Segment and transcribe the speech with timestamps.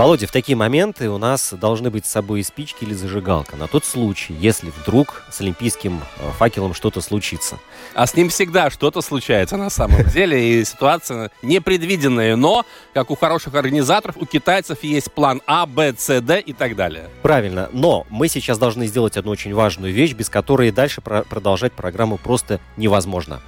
[0.00, 3.56] Володя, в такие моменты у нас должны быть с собой спички или зажигалка.
[3.56, 7.58] На тот случай, если вдруг с олимпийским э, факелом что-то случится.
[7.92, 10.62] А с ним всегда что-то случается на самом деле.
[10.62, 12.34] И ситуация непредвиденная.
[12.36, 16.76] Но, как у хороших организаторов, у китайцев есть план А, Б, С, Д и так
[16.76, 17.10] далее.
[17.20, 17.68] Правильно.
[17.70, 22.16] Но мы сейчас должны сделать одну очень важную вещь, без которой дальше про- продолжать программу
[22.16, 23.42] просто невозможно.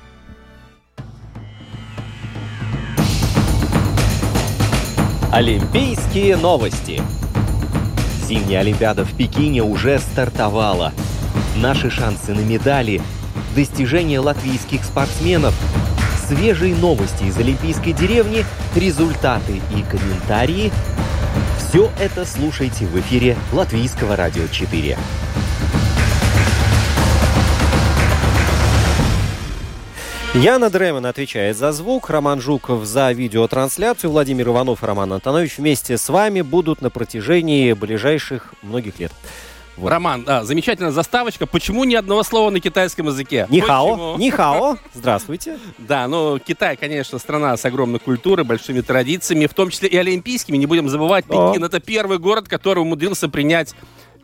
[5.32, 7.02] Олимпийские новости.
[8.28, 10.92] Зимняя Олимпиада в Пекине уже стартовала.
[11.56, 13.00] Наши шансы на медали,
[13.56, 15.54] достижения латвийских спортсменов,
[16.28, 18.44] свежие новости из Олимпийской деревни,
[18.76, 20.70] результаты и комментарии–
[21.72, 24.98] все это слушайте в эфире Латвийского радио 4.
[30.34, 35.98] Яна Дремон отвечает за звук, Роман Жуков за видеотрансляцию, Владимир Иванов и Роман Антонович вместе
[35.98, 39.12] с вами будут на протяжении ближайших многих лет.
[39.76, 39.90] Вот.
[39.90, 41.46] Роман, да, замечательная заставочка.
[41.46, 43.46] Почему ни одного слова на китайском языке?
[43.50, 45.58] Нихао, нихао, здравствуйте.
[45.76, 50.56] Да, ну Китай, конечно, страна с огромной культурой, большими традициями, в том числе и олимпийскими.
[50.56, 51.26] Не будем забывать.
[51.26, 53.74] Пекин это первый город, который умудрился принять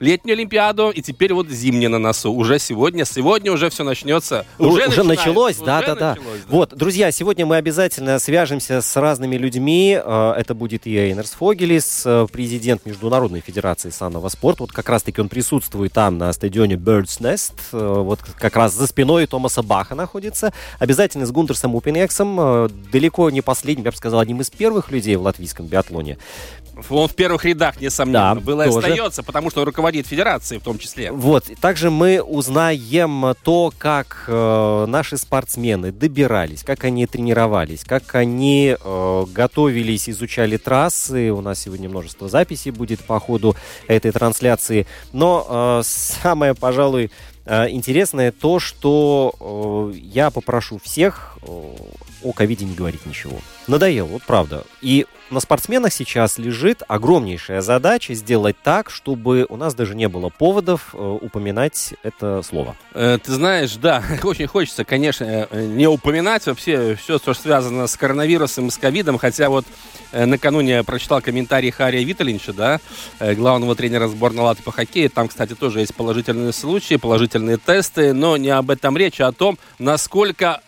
[0.01, 2.33] летнюю Олимпиаду, и теперь вот зимняя на носу.
[2.33, 4.47] Уже сегодня, сегодня уже все начнется.
[4.59, 6.11] Уже, начинается, началось, уже да, да, да.
[6.11, 9.99] началось, Вот, друзья, сегодня мы обязательно свяжемся с разными людьми.
[10.03, 14.63] Э, Это будет и Эйнерс Фогелис, э, президент Международной Федерации санного спорта.
[14.65, 17.55] Вот как раз-таки он присутствует там, на стадионе Bird's Nest.
[17.73, 20.53] Э, Вот как раз за спиной Томаса Баха находится.
[20.79, 22.69] Обязательно с Гунтерсом Упенексом.
[22.93, 26.19] Далеко не последним, я бы сказал, одним из первых людей в латвийском биатлоне.
[26.91, 28.79] Он в первых рядах, несомненно, Да, был и тоже.
[28.79, 31.11] остается, потому что он руководит федерацией в том числе.
[31.13, 31.45] Вот.
[31.61, 39.25] Также мы узнаем то, как э, наши спортсмены добирались, как они тренировались, как они э,
[39.33, 41.31] готовились, изучали трассы.
[41.31, 43.57] У нас сегодня множество записей будет по ходу
[43.87, 44.87] этой трансляции.
[45.13, 47.11] Но э, самое, пожалуй,
[47.45, 53.39] э, интересное то, что э, я попрошу всех о ковиде не говорить ничего.
[53.67, 54.65] Надоело, вот правда.
[54.81, 60.31] И на спортсменах сейчас лежит огромнейшая задача сделать так, чтобы у нас даже не было
[60.31, 62.77] поводов э, упоминать это слово.
[62.95, 67.97] Э, Ты знаешь, да, очень хочется, конечно, э, не упоминать вообще все, что связано с
[67.97, 69.67] коронавирусом с ковидом, хотя вот
[70.13, 72.81] э, накануне прочитал комментарий Хария Виталинча, да,
[73.19, 78.15] э, главного тренера сборной Латвии по хоккею, там, кстати, тоже есть положительные случаи, положительные тесты,
[78.15, 80.63] но не об этом речь, а о том, насколько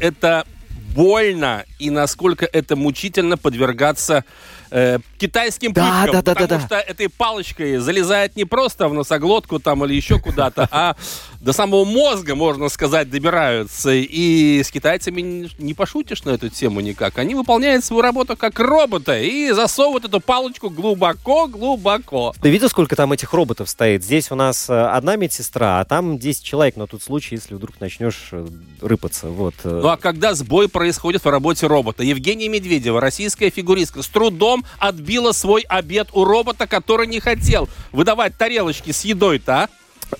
[0.00, 0.46] это
[0.94, 4.24] больно и насколько это мучительно подвергаться
[4.70, 6.66] э, китайским Да, пыткам, да, да, потому да, да.
[6.66, 10.96] что этой палочкой залезает не просто в носоглотку там или еще куда-то, а
[11.42, 13.90] до самого мозга, можно сказать, добираются.
[13.92, 17.18] И с китайцами не- пошутишь на эту тему никак.
[17.18, 22.32] Они выполняют свою работу как роботы и засовывают эту палочку глубоко-глубоко.
[22.40, 24.04] Ты видел, сколько там этих роботов стоит?
[24.04, 27.80] Здесь у нас э, одна медсестра, а там 10 человек на тот случай, если вдруг
[27.80, 28.46] начнешь э,
[28.80, 29.28] рыпаться.
[29.28, 29.54] Вот.
[29.64, 29.80] э.
[29.82, 32.04] Ну а когда сбой происходит в работе робота?
[32.04, 38.36] Евгения Медведева, российская фигуристка, с трудом отбила свой обед у робота, который не хотел выдавать
[38.38, 39.68] тарелочки с едой-то, а?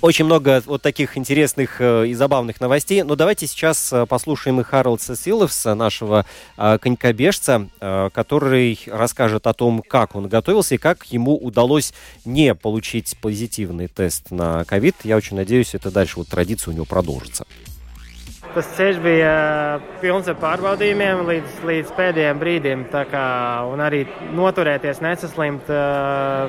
[0.01, 3.03] Очень много вот таких интересных э, и забавных новостей.
[3.03, 6.25] Но давайте сейчас э, послушаем и Харлдса Силовса, нашего
[6.57, 11.93] э, конькобежца, который расскажет о том, как он готовился и как ему удалось
[12.25, 14.97] не получить позитивный тест на ковид.
[15.05, 17.45] Я очень надеюсь, это дальше вот традиция у него продолжится.
[18.53, 19.35] Tas ceļš bija
[20.03, 22.83] pilns ar pārbaudījumiem līdz, līdz pēdējiem brīdim.
[22.93, 23.25] tā Kā,
[23.65, 24.03] un arī
[24.37, 25.71] noturēties, nesaslimt,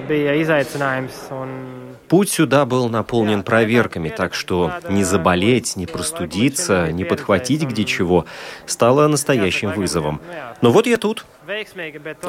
[0.09, 1.21] bija izaicinājums.
[1.31, 7.85] Un Путь сюда был наполнен проверками, так что не заболеть, не простудиться, не подхватить где
[7.85, 8.25] чего
[8.65, 10.21] стало настоящим вызовом.
[10.61, 11.25] Но вот я тут.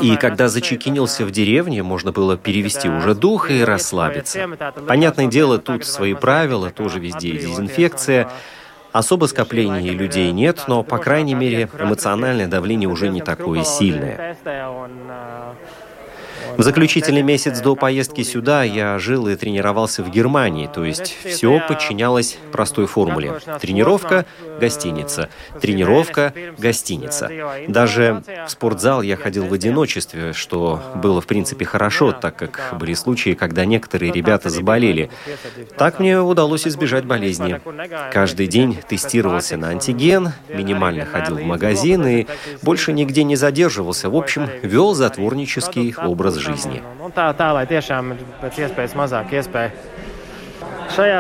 [0.01, 4.49] И когда зачекинился в деревне, можно было перевести уже дух и расслабиться.
[4.87, 8.31] Понятное дело, тут свои правила, тоже везде дезинфекция.
[8.93, 14.37] Особо скоплений людей нет, но, по крайней мере, эмоциональное давление уже не такое сильное.
[16.57, 21.61] В заключительный месяц до поездки сюда я жил и тренировался в Германии, то есть все
[21.67, 23.41] подчинялось простой формуле.
[23.61, 24.25] Тренировка–
[24.61, 25.29] гостиница,
[25.61, 27.31] тренировка– гостиница.
[27.67, 32.95] Даже в спортзал я ходил в одиночестве, что было в принципе хорошо, так как были
[32.95, 35.11] случаи, когда некоторые ребята заболели.
[35.77, 37.61] Так мне удалось избежать болезни.
[38.13, 42.27] Каждый день тестировался на антиген, минимально ходил в магазин и
[42.63, 44.09] больше нигде не задерживался.
[44.09, 46.44] В общем, вел затворнический образ жизни.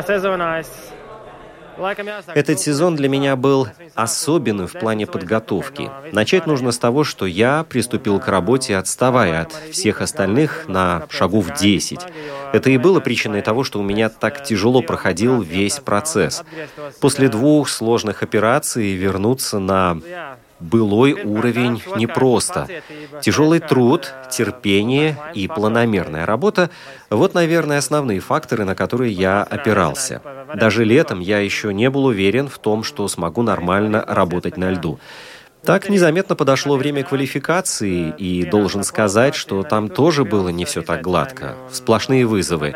[0.05, 0.95] Sezonā es
[2.35, 5.91] Этот сезон для меня был особенным в плане подготовки.
[6.13, 11.53] Начать нужно с того, что я приступил к работе, отставая от всех остальных на шагов
[11.53, 12.01] 10.
[12.53, 16.45] Это и было причиной того, что у меня так тяжело проходил весь процесс.
[17.01, 19.99] После двух сложных операций вернуться на
[20.65, 22.67] былой уровень непросто.
[23.21, 26.71] Тяжелый труд, терпение и планомерная работа–
[27.11, 30.21] вот, наверное, основные факторы, на которые я опирался.
[30.55, 34.99] Даже летом я еще не был уверен в том, что смогу нормально работать на льду.
[35.65, 41.01] Так незаметно подошло время квалификации, и должен сказать, что там тоже было не все так
[41.01, 41.57] гладко.
[41.73, 42.75] Сплошные вызовы.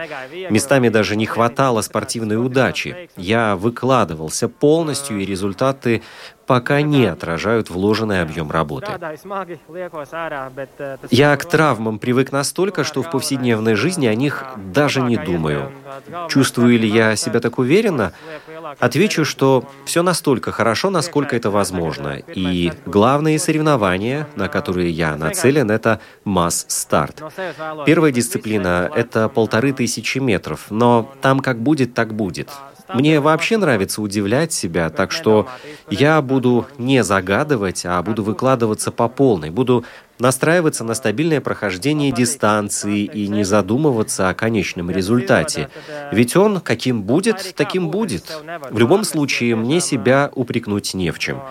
[0.49, 3.11] Местами даже не хватало спортивной удачи.
[3.17, 6.03] Я выкладывался полностью, и результаты
[6.49, 8.87] пока не отражают вложенный объем работы.
[11.11, 15.71] Я к травмам привык настолько, что в повседневной жизни о них даже не думаю.
[16.31, 18.13] Чувствую ли я себя так уверенно?
[18.79, 22.17] Отвечу, что все настолько хорошо, насколько это возможно.
[22.35, 27.23] И главные соревнования, на которые я нацелен, это масс-старт.
[27.85, 32.49] Первая дисциплина— это полторы тысячи метров, но там как будет, так будет.
[32.95, 35.49] Мне вообще нравится удивлять себя, так что
[35.91, 39.85] я буду не загадывать, а буду выкладываться по полной, буду
[40.19, 45.69] настраиваться на стабильное прохождение дистанции и не задумываться о конечном результате.
[46.13, 48.25] Ведь он каким будет, таким будет.
[48.71, 51.43] В любом случае, мне себя упрекнуть не в чем.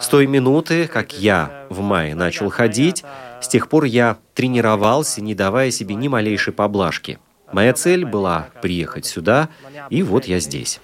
[0.00, 3.04] С той минуты, как я в мае начал ходить,
[3.40, 7.18] с тех пор я тренировался, не давая себе ни малейшей поблажки.
[7.54, 9.48] Моя цель была приехать сюда,
[9.88, 10.80] и вот я здесь.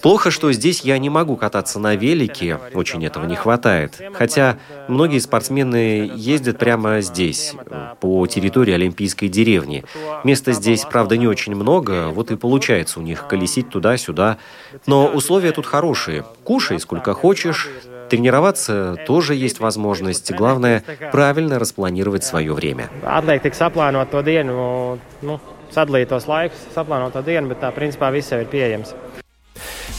[0.00, 4.00] Плохо, что здесь я не могу кататься на велике, очень этого не хватает.
[4.12, 7.54] Хотя многие спортсмены ездят прямо здесь,
[8.00, 9.84] по территории Олимпийской деревни.
[10.22, 14.38] Места здесь, правда, не очень много, вот и получается у них колесить туда-сюда.
[14.86, 16.24] Но условия тут хорошие.
[16.44, 17.68] Кушай сколько хочешь,
[18.08, 20.32] Тренироваться тоже есть возможность.
[20.32, 22.90] Главное– правильно распланировать свое время.
[25.74, 28.94] sadalīt tos laikus, saplānot to dienu, bet tā principā viss jau ir pieejams.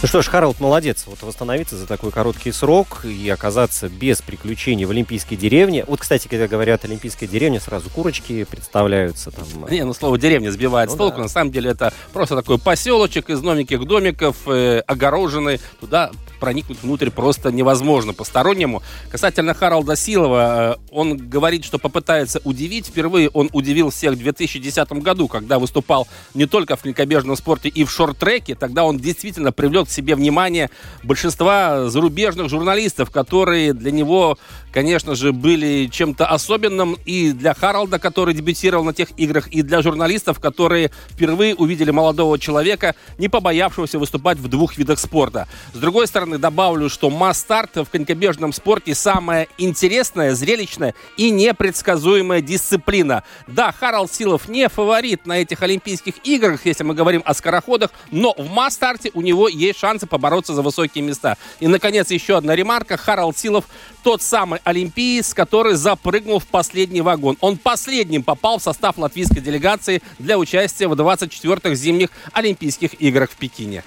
[0.01, 1.05] Ну что ж, Харалд молодец.
[1.07, 5.85] Вот восстановиться за такой короткий срок и оказаться без приключений в Олимпийской деревне.
[5.87, 9.45] Вот, кстати, когда говорят Олимпийская деревня, сразу курочки представляются там.
[9.69, 11.17] Не, ну слово деревня сбивает ну, с толку.
[11.17, 11.23] Да.
[11.23, 15.59] На самом деле это просто такой поселочек из новеньких домиков, э, огороженный.
[15.79, 16.11] Туда
[16.45, 18.83] проникнуть внутрь просто невозможно постороннему.
[19.09, 22.85] Касательно Харалда Силова, э, он говорит, что попытается удивить.
[22.85, 27.83] Впервые он удивил всех в 2010 году, когда выступал не только в конькобежном спорте и
[27.83, 28.53] в шорт-треке.
[28.53, 30.69] Тогда он действительно привлек к себе внимание
[31.01, 34.37] большинства зарубежных журналистов, которые для него,
[34.71, 39.81] конечно же, были чем-то особенным и для Харалда, который дебютировал на тех играх, и для
[39.81, 45.47] журналистов, которые впервые увидели молодого человека, не побоявшегося выступать в двух видах спорта.
[45.73, 52.41] С другой стороны, стороны, добавлю, что масс-старт в конькобежном спорте самая интересная, зрелищная и непредсказуемая
[52.41, 53.23] дисциплина.
[53.47, 58.33] Да, Харалд Силов не фаворит на этих Олимпийских играх, если мы говорим о скороходах, но
[58.37, 61.37] в масс-старте у него есть шансы побороться за высокие места.
[61.59, 62.97] И, наконец, еще одна ремарка.
[62.97, 63.65] Харалд Силов
[64.03, 67.37] тот самый олимпиец, который запрыгнул в последний вагон.
[67.41, 73.35] Он последним попал в состав латвийской делегации для участия в 24-х зимних Олимпийских играх в
[73.35, 73.83] Пекине.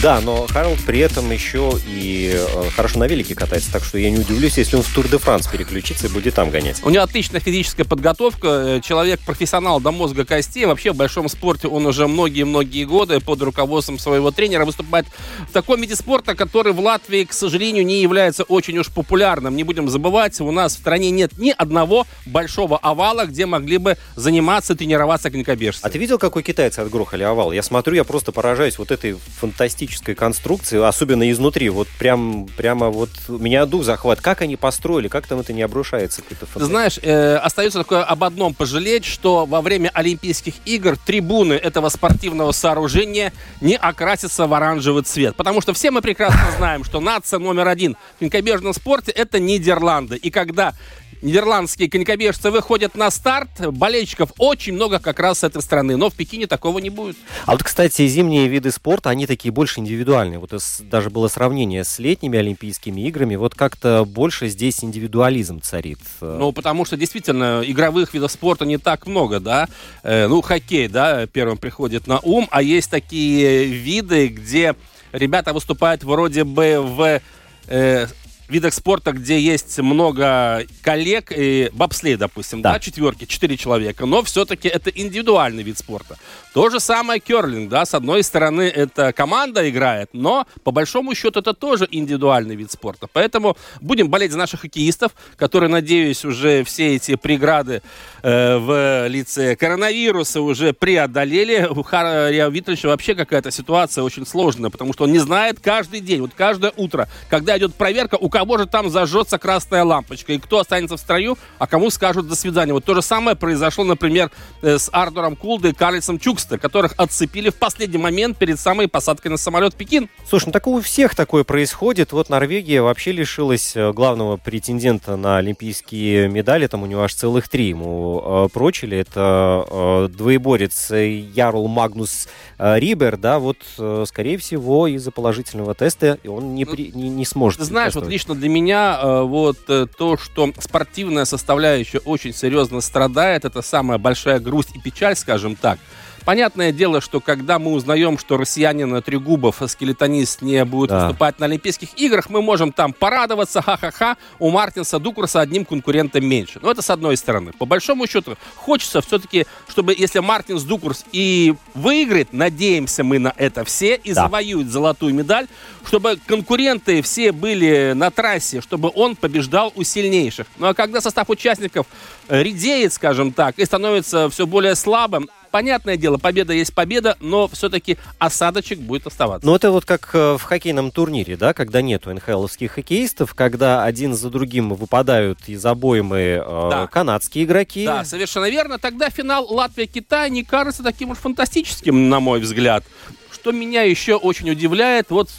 [0.00, 4.10] Да, но Харалд при этом еще и э, хорошо на велике катается, так что я
[4.10, 6.80] не удивлюсь, если он в Тур де Франс переключится и будет там гонять.
[6.84, 11.66] У него отличная физическая подготовка, э, человек профессионал до мозга костей, вообще в большом спорте
[11.66, 15.06] он уже многие-многие годы под руководством своего тренера выступает
[15.48, 19.56] в таком виде спорта, который в Латвии, к сожалению, не является очень уж популярным.
[19.56, 23.96] Не будем забывать, у нас в стране нет ни одного большого овала, где могли бы
[24.14, 25.80] заниматься, тренироваться конькобежцы.
[25.82, 27.50] А ты видел, какой китайцы отгрохали овал?
[27.50, 31.68] Я смотрю, я просто поражаюсь вот этой фантастической фантастическая конструкция, особенно изнутри.
[31.70, 34.20] Вот прям, прямо вот меня дух захват.
[34.20, 36.22] Как они построили, как там это не обрушается?
[36.54, 41.88] Ты знаешь, э, остается такое об одном пожалеть, что во время Олимпийских игр трибуны этого
[41.88, 45.36] спортивного сооружения не окрасятся в оранжевый цвет.
[45.36, 50.16] Потому что все мы прекрасно знаем, что нация номер один в конькобежном спорте– это Нидерланды.
[50.16, 50.74] И когда
[51.22, 56.14] нидерландские конькобежцы выходят на старт, болельщиков очень много как раз с этой страны, но в
[56.14, 57.16] Пекине такого не будет.
[57.46, 60.38] А вот, кстати, зимние виды спорта, они такие больше индивидуальные.
[60.38, 65.98] Вот даже было сравнение с летними Олимпийскими играми, вот как-то больше здесь индивидуализм царит.
[66.20, 69.68] Ну, потому что действительно игровых видов спорта не так много, да.
[70.02, 74.74] Э, ну, хоккей, да, первым приходит на ум, а есть такие виды, где
[75.12, 77.20] ребята выступают вроде бы в
[77.66, 78.06] э,
[78.50, 84.22] видах спорта, где есть много коллег, и бобслей, допустим, да, да четверки, четыре человека, но
[84.22, 86.16] все-таки это индивидуальный вид спорта.
[86.54, 91.40] То же самое керлинг, да, с одной стороны это команда играет, но по большому счету
[91.40, 93.06] это тоже индивидуальный вид спорта.
[93.12, 97.82] Поэтому будем болеть за наших хоккеистов, которые, надеюсь, уже все эти преграды
[98.22, 101.68] э, в лице коронавируса уже преодолели.
[101.70, 106.22] У Хария Витальевича вообще какая-то ситуация очень сложная, потому что он не знает каждый день,
[106.22, 110.60] вот каждое утро, когда идет проверка, у кого же там зажжется красная лампочка, и кто
[110.60, 112.72] останется в строю, а кому скажут до свидания.
[112.72, 114.30] Вот то же самое произошло, например,
[114.62, 119.32] э, с Ардуром Кулдой и Карлисом Чукстер, которых отцепили в последний момент перед самой посадкой
[119.32, 120.08] на самолет Пекин.
[120.24, 122.12] Слушай, ну так у всех такое происходит.
[122.12, 127.48] Вот Норвегия вообще лишилась э, главного претендента на олимпийские медали, там у него аж целых
[127.48, 128.98] три ему э, прочили.
[128.98, 132.28] Это двоеборец Ярл Магнус
[132.58, 133.58] Рибер, да, вот,
[134.06, 137.60] скорее всего, из-за положительного теста он не, ну, при, не, не сможет.
[137.62, 142.80] Знаешь, вот лично лично для меня э, вот э, то, что спортивная составляющая очень серьезно
[142.80, 145.78] страдает, это самая большая грусть и печаль, скажем так.
[146.24, 151.06] Понятное дело, что когда мы узнаем, что россиянин Трегубов, скелетонист, не будет да.
[151.06, 156.58] выступать на Олимпийских играх, мы можем там порадоваться, ха-ха-ха, у Мартинса Дукурса одним конкурентом меньше.
[156.62, 157.52] Но это с одной стороны.
[157.52, 163.64] По большому счету, хочется все-таки, чтобы если Мартинс Дукурс и выиграет, надеемся мы на это
[163.64, 164.24] все, и да.
[164.24, 165.46] завоюет золотую медаль,
[165.86, 170.46] чтобы конкуренты все были на трассе, чтобы он побеждал у сильнейших.
[170.58, 171.86] Ну а когда состав участников
[172.28, 177.98] редеет, скажем так, и становится все более слабым, понятное дело, победа есть победа, но все-таки
[178.18, 179.46] осадочек будет оставаться.
[179.46, 184.14] Ну, это вот как э, в хоккейном турнире, да, когда нету НХЛовских хоккеистов, когда один
[184.14, 186.86] за другим выпадают из обоймы э, да.
[186.86, 187.84] канадские игроки.
[187.86, 188.78] Да, совершенно верно.
[188.78, 192.84] Тогда финал Латвия-Китай не кажется таким уж фантастическим, на мой взгляд.
[193.32, 195.30] Что меня еще очень удивляет, вот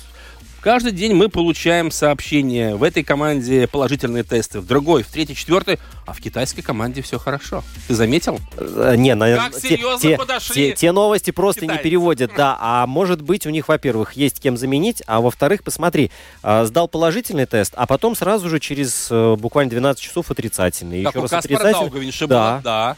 [0.62, 2.76] Каждый день мы получаем сообщения.
[2.76, 7.18] В этой команде положительные тесты, в другой, в третьей, четвертой, а в китайской команде все
[7.18, 7.64] хорошо.
[7.88, 8.40] Ты заметил?
[8.58, 10.70] Э, не, наверное, как серьезно те, подошли.
[10.72, 11.80] Те, те новости просто Китайцы.
[11.80, 12.58] не переводят, да.
[12.60, 16.12] А может быть, у них, во-первых, есть кем заменить, а во-вторых, посмотри,
[16.44, 21.04] э, сдал положительный тест, а потом сразу же через э, буквально 12 часов отрицательный.
[21.04, 22.28] Как Еще у раз отрицательный.
[22.28, 22.62] Да.
[22.64, 22.98] да.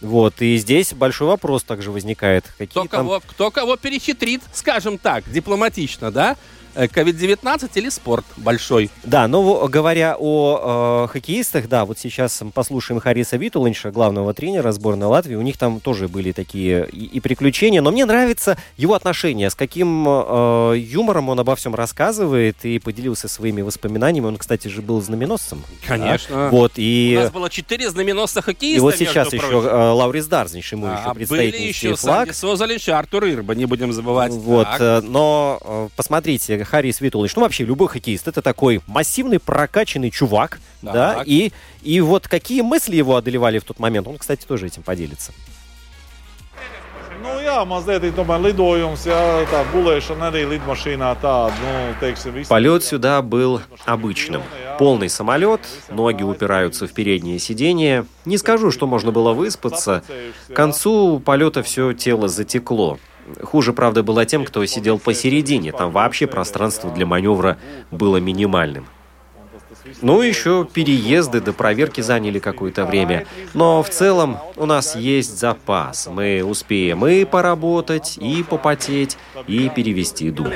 [0.00, 2.44] Вот, и здесь большой вопрос также возникает.
[2.58, 2.88] Какие кто, там...
[2.88, 6.36] кого, кто кого перехитрит, скажем так, дипломатично, да?
[6.86, 8.90] COVID-19 э, или спорт большой.
[9.04, 15.06] Да, но говоря о э, хоккеистах, да, вот сейчас послушаем Хариса Витулинша, главного тренера сборной
[15.06, 15.34] Латвии.
[15.34, 19.54] У них там тоже были такие и, и приключения, но мне нравится его отношение, с
[19.54, 24.26] каким э, юмором он обо всем рассказывает и поделился своими воспоминаниями.
[24.26, 25.64] Он, кстати же, был знаменосцем.
[25.86, 26.36] Конечно.
[26.36, 26.48] Да?
[26.50, 27.14] Вот, и...
[27.18, 31.00] У нас было четыре знаменосца хоккеиста, И вот сейчас еще э, Лаурис Дарзнич, ему а,
[31.00, 32.34] еще предстоит были еще флаг.
[32.34, 34.32] Созалич, Артур Ирба, не будем забывать.
[34.32, 40.10] Вот, э, но э, посмотрите, Харис Витулович, ну вообще любой хоккеист, это такой массивный, прокачанный
[40.10, 40.92] чувак, так.
[40.92, 44.82] да, и, и вот какие мысли его одолевали в тот момент, он, кстати, тоже этим
[44.82, 45.32] поделится.
[47.18, 49.18] Nu, jā, mazliet tomēr lidojums, jā,
[49.50, 52.48] tā gulēšana arī lidmašīnā tāda, ну, teiksim, вisi...
[52.48, 54.42] Полет сюда был обычным.
[54.78, 55.60] Полный самолет,
[55.90, 58.06] ноги упираются в переднее сиденье.
[58.24, 60.04] Не скажу, что можно было выспаться.
[60.48, 62.98] К концу полета все тело затекло.
[63.42, 65.72] Хуже, правда, было тем, кто сидел посередине.
[65.72, 67.58] Там вообще пространство для маневра
[67.90, 68.86] было минимальным.
[70.02, 73.26] Ну, еще переезды до проверки заняли какое-то время.
[73.54, 76.06] Но в целом у нас есть запас.
[76.06, 79.16] Мы успеем и поработать, и попотеть,
[79.46, 80.48] и перевести дух.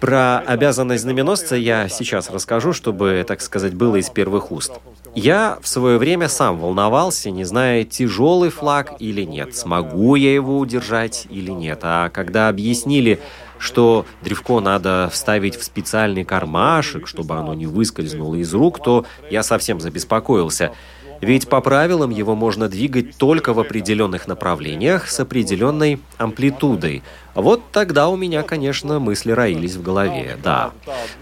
[0.00, 4.72] Про обязанность знаменосца я сейчас расскажу, чтобы, так сказать, было из первых уст.
[5.14, 10.58] Я в свое время сам волновался, не зная, тяжелый флаг или нет, смогу я его
[10.58, 11.80] удержать или нет.
[11.82, 13.20] А когда объяснили,
[13.58, 19.42] что древко надо вставить в специальный кармашек, чтобы оно не выскользнуло из рук, то я
[19.42, 20.72] совсем забеспокоился.
[21.20, 27.02] Ведь по правилам его можно двигать только в определенных направлениях с определенной амплитудой.
[27.34, 30.72] Вот тогда у меня, конечно, мысли роились в голове, да.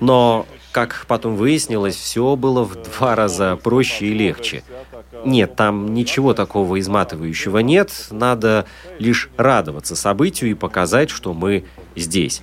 [0.01, 4.63] Но, как потом выяснилось, все было в два раза проще и легче.
[5.25, 8.67] Нет, там ничего такого изматывающего нет, надо
[8.99, 11.65] лишь радоваться событию и показать, что мы
[11.97, 12.43] здесь.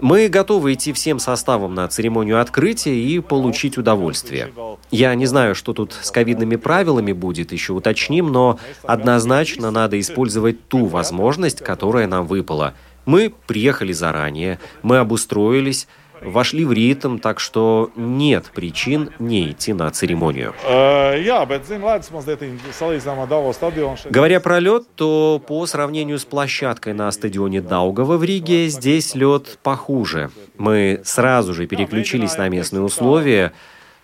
[0.00, 4.52] Мы готовы идти всем составом на церемонию открытия и получить удовольствие.
[4.90, 10.68] Я не знаю, что тут с ковидными правилами будет, еще уточним, но однозначно надо использовать
[10.68, 12.74] ту возможность, которая нам выпала.
[13.06, 15.86] Мы приехали заранее, мы обустроились,
[16.24, 20.54] вошли в ритм, так что нет причин не идти на церемонию.
[24.10, 29.58] Говоря про лед, то по сравнению с площадкой на стадионе Даугава в Риге, здесь лед
[29.62, 30.30] похуже.
[30.58, 33.52] Мы сразу же переключились на местные условия,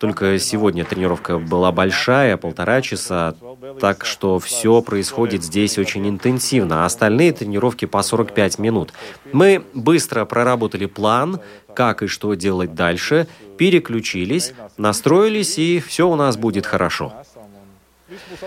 [0.00, 3.34] только сегодня тренировка была большая, полтора часа,
[3.80, 8.94] так что все происходит здесь очень интенсивно, а остальные тренировки по 45 минут.
[9.32, 11.40] Мы быстро проработали план,
[11.74, 13.28] как и что делать дальше,
[13.58, 17.12] переключились, настроились, и все у нас будет хорошо.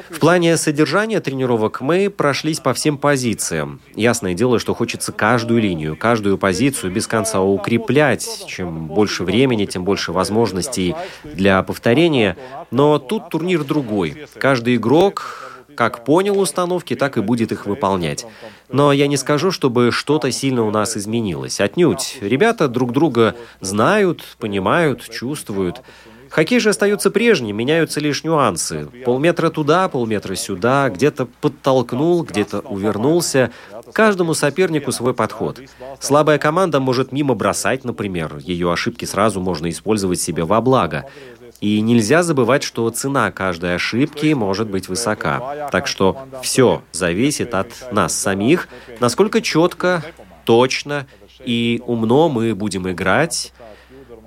[0.10, 3.80] В плане содержания тренировок мы прошлись по всем позициям.
[3.96, 8.46] Ясное дело, что хочется каждую линию, каждую позицию без конца укреплять.
[8.48, 12.38] Чем больше времени, тем больше возможностей для повторения.
[12.72, 14.26] Но тут турнир другой.
[14.38, 18.26] Каждый игрок как понял установки, так и будет их выполнять.
[18.70, 21.60] Но я не скажу, чтобы что-то сильно у нас изменилось.
[21.60, 22.18] Отнюдь.
[22.22, 25.82] Ребята друг друга знают, понимают, чувствуют.
[26.34, 28.88] Хоккей же остается прежним, меняются лишь нюансы.
[29.06, 33.52] Полметра туда, полметра сюда, где-то подтолкнул, где-то увернулся.
[33.94, 35.62] Каждому сопернику свой подход.
[36.00, 38.38] Слабая команда может мимо бросать, например.
[38.40, 41.08] Ее ошибки сразу можно использовать себе во благо.
[41.62, 45.70] И нельзя забывать, что цена каждой ошибки может быть высока.
[45.72, 50.04] Так что все зависит от нас самих, насколько четко,
[50.46, 51.06] точно
[51.46, 53.54] и умно мы будем играть,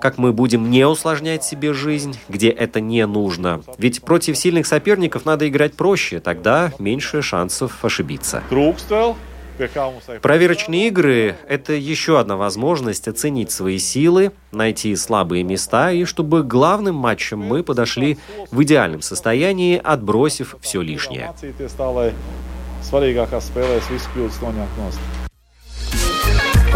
[0.01, 3.63] как мы будем не усложнять себе жизнь, где это не нужно.
[3.79, 8.43] Ведь против сильных соперников надо играть проще, тогда меньше шансов ошибиться.
[10.21, 16.95] Проверочные игры– это еще одна возможность оценить свои силы, найти слабые места и чтобы главным
[16.95, 18.19] матчем мы подошли
[18.51, 21.33] в идеальном состоянии, отбросив все лишнее.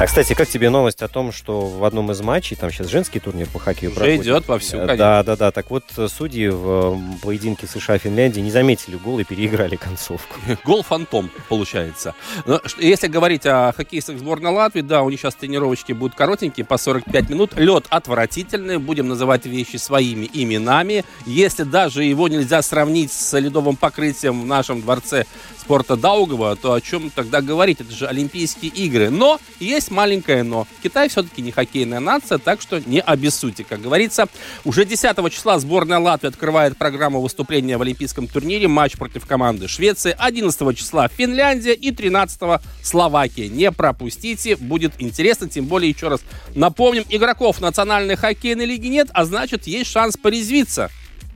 [0.01, 3.21] А, кстати, как тебе новость о том, что в одном из матчей, там сейчас женский
[3.21, 4.23] турнир по хоккею Уже проходит.
[4.23, 4.97] идет вовсю, конечно.
[4.97, 5.51] Да, да, да.
[5.51, 10.37] Так вот, судьи в поединке США-Финляндии не заметили гол и переиграли концовку.
[10.65, 12.15] Гол-фантом, получается.
[12.47, 16.79] Но, если говорить о хоккеистах сборной Латвии, да, у них сейчас тренировочки будут коротенькие, по
[16.79, 17.53] 45 минут.
[17.57, 21.05] Лед отвратительный, будем называть вещи своими именами.
[21.27, 25.27] Если даже его нельзя сравнить с ледовым покрытием в нашем дворце
[25.61, 27.83] спорта Даугова, то о чем тогда говорить?
[27.83, 29.11] Это же Олимпийские игры.
[29.11, 30.67] Но есть маленькое но.
[30.83, 33.65] Китай все-таки не хоккейная нация, так что не обессудьте.
[33.65, 34.29] Как говорится,
[34.65, 38.69] уже 10 числа сборная Латвии открывает программу выступления в Олимпийском турнире.
[38.69, 40.15] Матч против команды Швеции.
[40.17, 43.49] 11 числа Финляндия и 13 Словакия.
[43.49, 45.49] Не пропустите, будет интересно.
[45.49, 46.21] Тем более, еще раз
[46.55, 50.91] напомним, игроков национальной хоккейной лиги нет, а значит, есть шанс порезвиться.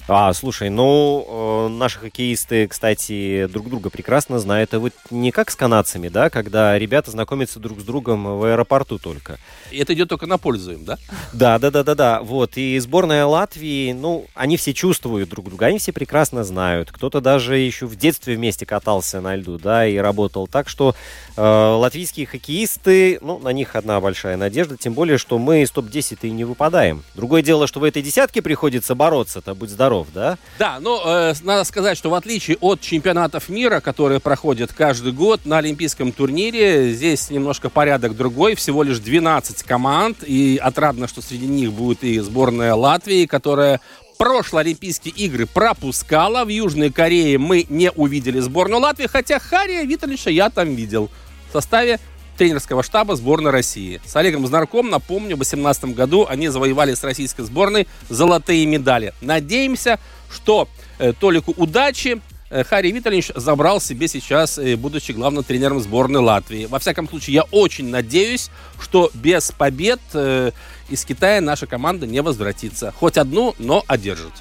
[0.07, 4.75] А, слушай, ну, э, наши хоккеисты, кстати, друг друга прекрасно знают.
[4.75, 8.99] А вот не как с канадцами, да, когда ребята знакомятся друг с другом в аэропорту
[8.99, 9.39] только.
[9.71, 10.99] И это идет только на пользу им, да?
[11.33, 12.21] Да, да, да, да, да.
[12.21, 12.59] Вот.
[12.59, 16.93] И сборная Латвии, ну, они все чувствуют друг друга, они все прекрасно знают.
[16.93, 20.47] Кто-то даже еще в детстве вместе катался на льду, да, и работал.
[20.47, 20.95] Так что
[21.35, 26.19] э, латвийские хоккеисты, ну, на них одна большая надежда, тем более, что мы из топ-10
[26.23, 27.03] и не выпадаем.
[27.15, 30.39] Другое дело, что в этой десятке приходится бороться-то, будь здоров, да?
[30.59, 35.45] Да, но э, надо сказать, что в отличие от чемпионатов мира, которые проходят каждый год
[35.45, 41.47] на Олимпийском турнире, здесь немножко порядок другой, всего лишь 12 команд, и отрадно, что среди
[41.47, 43.81] них будет и сборная Латвии, которая
[44.19, 46.45] прошлые Олимпийские игры пропускала.
[46.45, 51.11] В Южной Корее мы не увидели сборную Латвии, хотя Хария Виталиша я там видел
[51.49, 52.01] в составе
[52.37, 54.01] тренерского штаба сборной России.
[54.05, 59.15] С Олегом Знарком, напомню, в 2018 году они завоевали с российской сборной золотые медали.
[59.21, 59.99] Надеемся,
[60.31, 60.69] что
[60.99, 62.21] э, Толику удачи,
[62.55, 66.67] Э, Харри Виталинч забрал себе сейчас, э, будучи главным тренером сборной Латвии.
[66.67, 68.49] Во всяком случае, я очень надеюсь,
[68.81, 70.53] что без побед э,
[70.89, 72.93] из Китая наша команда не возвратится.
[72.99, 74.33] Хоть одну, но одержит.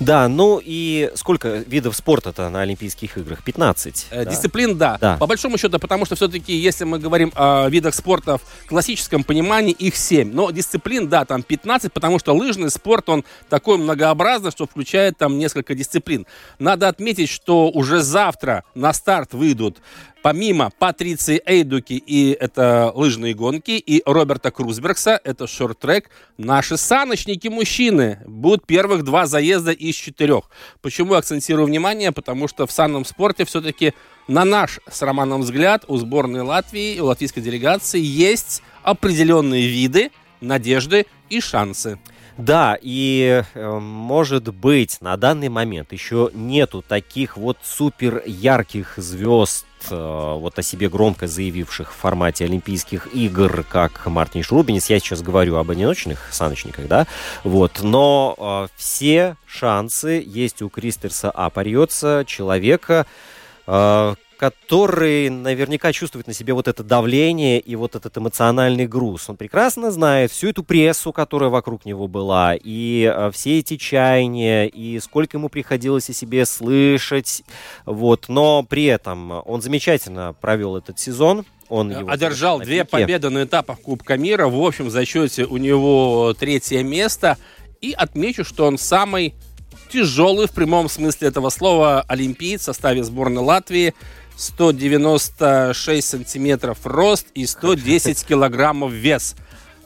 [0.00, 3.42] Да, ну и сколько видов спорта-то на Олимпийских играх?
[3.42, 4.06] 15.
[4.10, 4.30] Э, да?
[4.30, 4.98] Дисциплин, да.
[5.00, 5.16] Да.
[5.16, 9.72] По большому счету, потому что все-таки, если мы говорим о видах спорта в классическом понимании,
[9.72, 10.32] их 7.
[10.32, 15.38] Но дисциплин, да, там 15, потому что лыжный спорт, он такой многообразный, что включает там
[15.38, 16.26] несколько дисциплин.
[16.58, 19.78] Надо отметить, что уже завтра на старт выйдут
[20.26, 28.66] помимо Патриции Эйдуки и это лыжные гонки, и Роберта Крузбергса, это шорт-трек, наши саночники-мужчины будут
[28.66, 30.50] первых два заезда из четырех.
[30.82, 32.10] Почему я акцентирую внимание?
[32.10, 33.94] Потому что в санном спорте все-таки
[34.26, 40.10] на наш с Романом взгляд у сборной Латвии, у латвийской делегации есть определенные виды,
[40.40, 42.00] надежды и шансы.
[42.36, 49.65] Да, и э, может быть на данный момент еще нету таких вот супер ярких звезд,
[49.90, 54.90] вот о себе громко заявивших в формате Олимпийских игр, как Мартин Шрубинец.
[54.90, 57.06] Я сейчас говорю об одиночных саночниках, да,
[57.44, 57.82] вот.
[57.82, 63.06] Но э, все шансы есть у Кристерса Апарьоца, человека,
[63.66, 69.28] э, который наверняка чувствует на себе вот это давление и вот этот эмоциональный груз.
[69.28, 74.66] Он прекрасно знает всю эту прессу, которая вокруг него была, и э, все эти чаяния,
[74.66, 77.42] и сколько ему приходилось о себе слышать.
[77.84, 78.26] Вот.
[78.28, 81.44] Но при этом он замечательно провел этот сезон.
[81.68, 84.46] Он его Одержал две победы на этапах Кубка мира.
[84.46, 87.38] В общем, за счете у него третье место.
[87.80, 89.34] И отмечу, что он самый
[89.90, 93.94] тяжелый в прямом смысле этого слова олимпиец в составе сборной Латвии.
[94.36, 99.34] 196 сантиметров рост и 110 килограммов вес.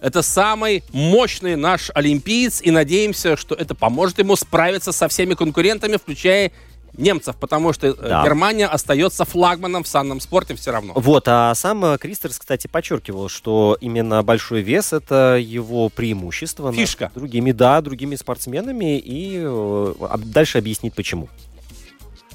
[0.00, 5.96] Это самый мощный наш олимпиец, и надеемся, что это поможет ему справиться со всеми конкурентами,
[5.96, 6.52] включая
[6.96, 8.24] немцев, потому что э, Да.
[8.24, 10.92] Германия остается флагманом в санном спорте все равно.
[10.96, 16.76] Вот, а сам э, Кристерс, кстати, подчеркивал, что именно большой вес это его преимущество над
[16.76, 17.10] Фишка.
[17.14, 21.28] другими, да, другими спортсменами, и э, дальше объяснить почему.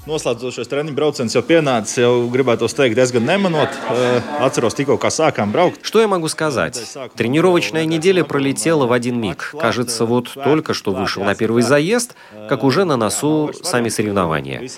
[0.06, 3.72] Noslēdzošais treniņu brauciens jau pienācis, jau gribētu teikt, diezgan nemanot.
[3.90, 5.82] Eh, Atceros tikko, kā sākām braukt.
[5.82, 6.78] Что я могу сказать?
[7.16, 9.52] Тренировочная неделя пролетела в один миг.
[9.58, 12.14] Кажется, вот только что вышел на первый заезд,
[12.48, 14.70] как уже на носу сами соревнования.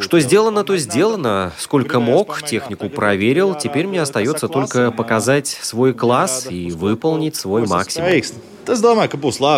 [0.00, 1.52] Что сделано, то сделано.
[1.56, 3.54] Сколько мог, технику проверил.
[3.54, 8.10] Теперь мне остается только показать свой класс и выполнить свой максимум.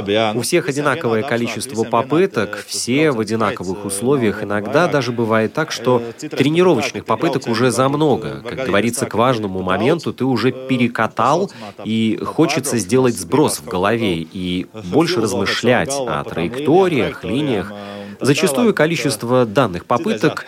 [0.09, 0.33] Jā.
[0.35, 4.43] У всех одинаковое количество попыток, все в одинаковых условиях.
[4.43, 8.43] Иногда даже бывает так, что тренировочных попыток уже за много.
[8.49, 11.51] Как говорится, к важному моменту ты уже перекатал,
[11.85, 17.73] и хочется сделать сброс в голове и больше размышлять о траекториях, линиях.
[18.21, 20.47] Зачастую количество данных попыток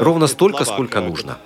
[0.00, 1.38] ровно столько, сколько нужно.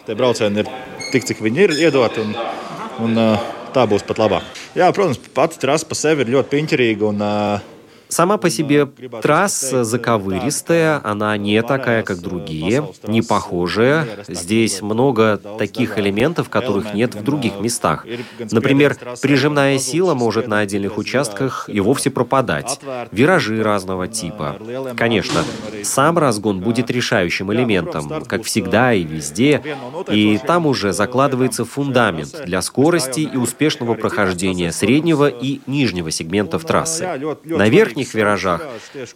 [2.97, 4.46] Un, un tā būs pat labāk.
[4.78, 7.10] Jā, protams, pati trasa pa sevi ir ļoti piņķerīga.
[7.10, 7.73] Un, eh,
[8.14, 8.87] Сама по себе
[9.22, 14.07] трасса заковыристая, она не такая, как другие, не похожая.
[14.29, 18.07] Здесь много таких элементов, которых нет в других местах.
[18.53, 22.79] Например, прижимная сила может на отдельных участках и вовсе пропадать.
[23.11, 24.59] Виражи разного типа.
[24.96, 25.42] Конечно,
[25.83, 29.61] сам разгон будет решающим элементом, как всегда и везде,
[30.09, 37.09] и там уже закладывается фундамент для скорости и успешного прохождения среднего и нижнего сегментов трассы.
[37.44, 38.61] На верхних виражах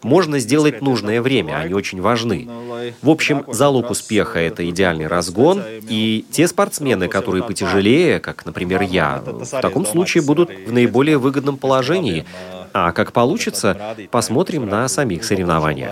[0.03, 2.49] можно сделать нужное время, они очень важны.
[3.03, 9.23] В общем, залог успеха– это идеальный разгон, и те спортсмены, которые потяжелее, как, например, я,
[9.25, 12.25] в таком случае будут в наиболее выгодном положении.
[12.81, 15.91] А как получится, посмотрим на самих соревнованиях.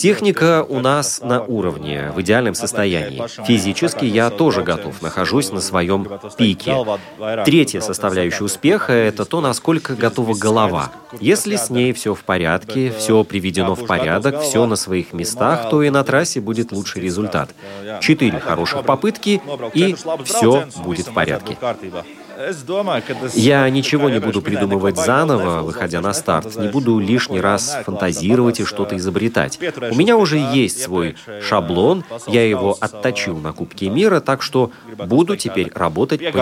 [0.00, 3.22] Техника у нас на уровне, в идеальном состоянии.
[3.46, 6.74] Физически я тоже готов, нахожусь на своем пике.
[7.44, 10.90] Третья составляющая успеха– это то, насколько готова голова.
[11.20, 15.80] Если с ней все в порядке, все приведено в порядок, все на своих местах, то
[15.84, 17.50] и на трассе будет лучший результат.
[18.00, 19.40] Четыре хороших попытки,
[19.74, 21.35] и все будет в порядке.
[23.34, 26.56] Я ничего не буду придумывать заново, выходя на старт.
[26.56, 29.58] Не буду лишний раз фантазировать и что-то изобретать.
[29.90, 35.36] У меня уже есть свой шаблон, я его отточил на Кубке мира, так что буду
[35.36, 36.36] теперь работать по нему.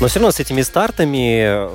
[0.00, 1.68] Но все равно с этими стартами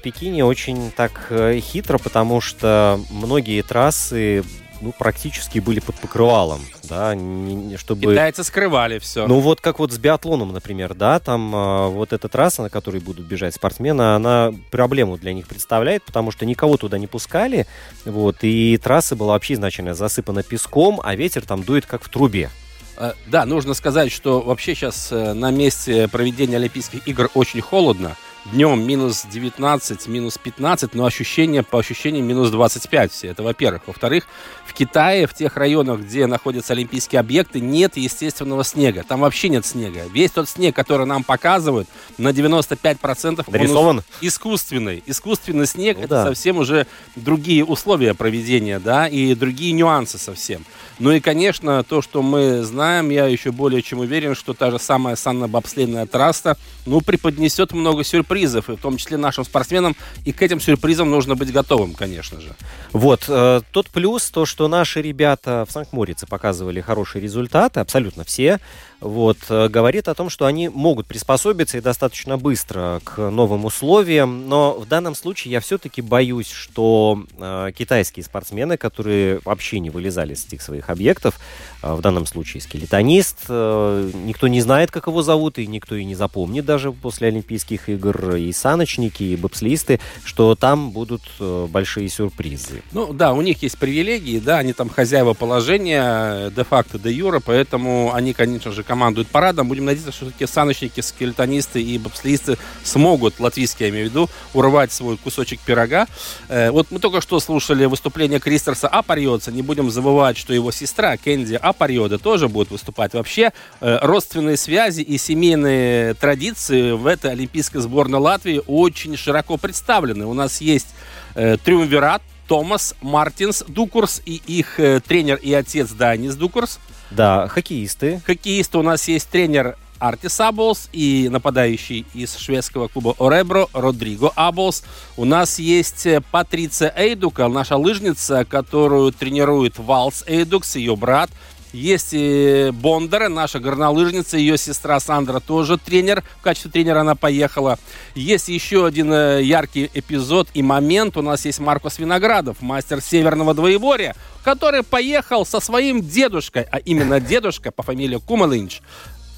[0.00, 4.44] в Пекине очень так э, хитро, потому что многие трассы
[4.80, 8.12] ну, практически были под покрывалом, да, не, чтобы...
[8.12, 9.26] Китайцы скрывали все.
[9.26, 13.00] Ну, вот как вот с биатлоном, например, да, там э, вот эта трасса, на которой
[13.00, 17.66] будут бежать спортсмены, она проблему для них представляет, потому что никого туда не пускали,
[18.04, 22.50] вот, и трасса была вообще изначально засыпана песком, а ветер там дует как в трубе.
[22.96, 28.16] Э, да, нужно сказать, что вообще сейчас э, на месте проведения Олимпийских игр очень холодно.
[28.46, 33.28] Днем минус 19, минус 15, но ощущение, по ощущениям минус 25 все.
[33.28, 33.82] Это во-первых.
[33.86, 34.26] Во-вторых,
[34.64, 39.04] в Китае, в тех районах, где находятся олимпийские объекты, нет естественного снега.
[39.06, 40.04] Там вообще нет снега.
[40.10, 43.98] Весь тот снег, который нам показывают, на 95% Нарисован?
[43.98, 45.02] он искусственный.
[45.06, 46.24] Искусственный снег Ну это да.
[46.24, 50.64] совсем уже другие условия проведения, да, и другие нюансы совсем.
[50.98, 54.78] Ну и, конечно, то, что мы знаем, я еще более чем уверен, что та же
[54.78, 60.42] самая санно-бобслейная трасса, ну, преподнесет много сюрпризов, и в том числе нашим спортсменам, и к
[60.42, 62.54] этим сюрпризам нужно быть готовым, конечно же.
[62.92, 68.60] Вот, э, тот плюс, то, что наши ребята в Санкт-Морице показывали хорошие результаты, абсолютно все,
[69.00, 74.48] вот, э, говорит о том, что они могут приспособиться и достаточно быстро к новым условиям,
[74.48, 80.34] но в данном случае я все-таки боюсь, что э, китайские спортсмены, которые вообще не вылезали
[80.34, 81.38] с этих своих объектов,
[81.82, 86.04] э, в данном случае скелетонист, э, никто не знает, как его зовут, и никто и
[86.04, 92.08] не запомнит даже после Олимпийских игр, и саночники, и бобслисты, что там будут э, большие
[92.08, 92.82] сюрпризы.
[92.92, 98.12] Ну да, у них есть привилегии, да, они там хозяева положения, э, де-факто, де-юра, поэтому
[98.14, 99.68] они, конечно же, командуют парадом.
[99.68, 104.90] Будем надеяться, что все-таки саночники, скелетонисты и бобслеисты смогут, латвийские я имею в виду, урвать
[104.90, 106.08] свой кусочек пирога.
[106.48, 109.52] Э, вот мы только что слушали выступление Кристерса Апариоца.
[109.52, 113.14] Не будем забывать, что его сестра Кенди Апариода тоже будет выступать.
[113.14, 120.26] Вообще, э, родственные связи и семейные традиции в этой олимпийской сборной Латвии очень широко представлены.
[120.26, 120.88] У нас есть
[121.36, 126.80] э, триумвират, Томас Мартинс Дукурс и их э, тренер и отец Дайнис Дукурс.
[127.10, 128.20] Да, хоккеисты.
[128.24, 134.82] Хоккеисты у нас есть тренер Артис Аболс и нападающий из шведского клуба Оребро Родриго Аболс.
[135.16, 141.30] У нас есть э, Патриция Эйдука, наша лыжница, которую тренирует Валтс Эйдукс, ее брат.
[141.72, 146.22] Есть и Бондара, наша горнолыжница, ее сестра Сандра тоже тренер.
[146.40, 147.78] В качестве тренера она поехала.
[148.14, 151.16] Есть еще один э, яркий эпизод и момент.
[151.16, 157.20] У нас есть Маркос Виноградов, мастер Северного Двоеворья, который поехал со своим дедушкой, а именно
[157.20, 158.80] дедушка по фамилии Кумалинч,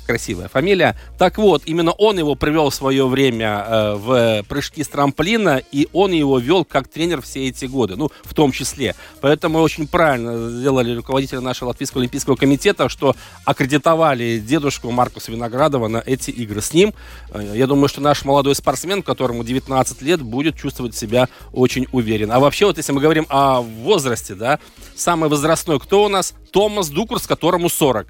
[0.06, 0.96] красивая фамилия.
[1.18, 5.88] Так вот, именно он его привел в свое время э, в прыжки с трамплина, и
[5.92, 8.94] он его вел как тренер все эти годы, ну, в том числе.
[9.20, 16.02] Поэтому очень правильно сделали руководители нашего Латвийского Олимпийского комитета, что аккредитовали дедушку Маркуса Виноградова на
[16.04, 16.94] эти игры с ним.
[17.30, 22.36] Э, я думаю, что наш молодой спортсмен, которому 19 лет, будет чувствовать себя очень уверенно.
[22.36, 24.58] А вообще, вот если мы говорим о возрасте, да,
[24.94, 26.34] самый возрастной кто у нас?
[26.50, 28.06] Томас Дукурс, которому 40.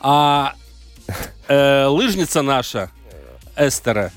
[0.00, 0.54] А
[1.48, 2.90] лыжница наша,
[3.56, 4.12] Эстера,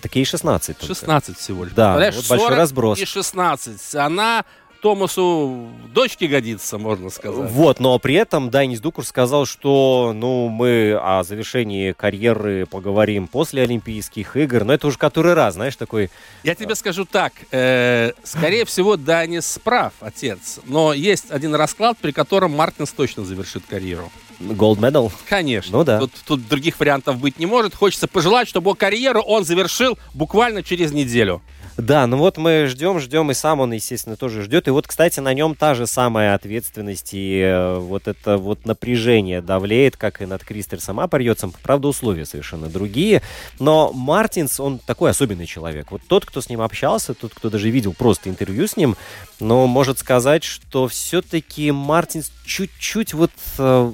[0.00, 0.94] Такие 16 только.
[0.94, 1.74] 16 всего лишь.
[1.74, 2.98] Да, вот большой 40 разброс.
[3.00, 3.94] и 16.
[3.96, 4.44] Она
[4.80, 7.50] Томасу дочке годится, можно сказать.
[7.50, 13.62] Вот, но при этом Дайнис Дукур сказал, что ну, мы о завершении карьеры поговорим после
[13.62, 14.64] Олимпийских игр.
[14.64, 16.10] Но это уже который раз, знаешь, такой...
[16.44, 17.32] Я тебе скажу так.
[17.50, 20.60] э, скорее всего, Данис прав, отец.
[20.64, 24.10] Но есть один расклад, при котором Мартинс точно завершит карьеру.
[24.40, 25.12] Gold medal.
[25.28, 25.78] Конечно.
[25.78, 25.98] Ну да.
[25.98, 27.74] Тут, тут других вариантов быть не может.
[27.74, 31.42] Хочется пожелать, чтобы карьеру он завершил буквально через неделю.
[31.78, 34.66] Да, ну вот мы ждем, ждем, и сам он, естественно, тоже ждет.
[34.66, 39.40] И вот, кстати, на нем та же самая ответственность и э, вот это вот напряжение
[39.40, 41.54] давлеет, как и над Кристерсом Апарьотсом.
[41.62, 43.22] Правда, условия совершенно другие.
[43.60, 45.92] Но Мартинс, он такой особенный человек.
[45.92, 48.96] Вот тот, кто с ним общался, тот, кто даже видел просто интервью с ним,
[49.38, 53.92] но может сказать, что все-таки Мартинс чуть-чуть вот э,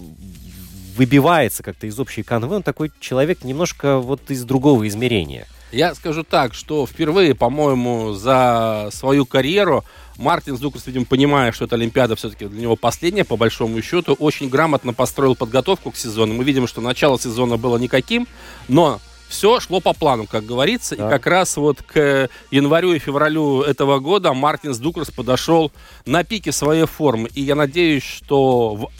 [0.96, 2.56] выбивается как-то из общей канвы.
[2.56, 5.46] Он такой человек немножко вот из другого измерения.
[5.74, 9.84] Я скажу так, что впервые, по-моему, за свою карьеру
[10.16, 14.48] Мартин Дукрс, видимо, понимая, что эта Олимпиада все-таки для него последняя, по большому счету, очень
[14.48, 16.34] грамотно построил подготовку к сезону.
[16.34, 18.28] Мы видим, что начало сезона было никаким,
[18.68, 20.94] но все шло по плану, как говорится.
[20.94, 21.08] Да.
[21.08, 25.72] И как раз вот к январю и февралю этого года Мартин Дукрс подошел
[26.06, 27.28] на пике своей формы.
[27.34, 28.90] И я надеюсь, что в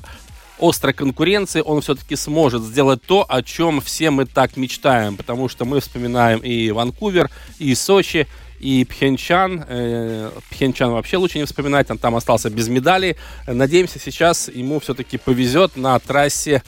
[0.59, 5.17] острой конкуренции он все-таки сможет сделать то, о чем все мы так мечтаем.
[5.17, 8.27] Потому что мы вспоминаем и Ванкувер, и Сочи,
[8.61, 9.65] и Пхенчан.
[9.69, 13.17] Э, Пхенчан вообще лучше не вспоминать, он там остался без медалей.
[13.47, 16.63] Надеемся, сейчас ему все-таки повезет на трассе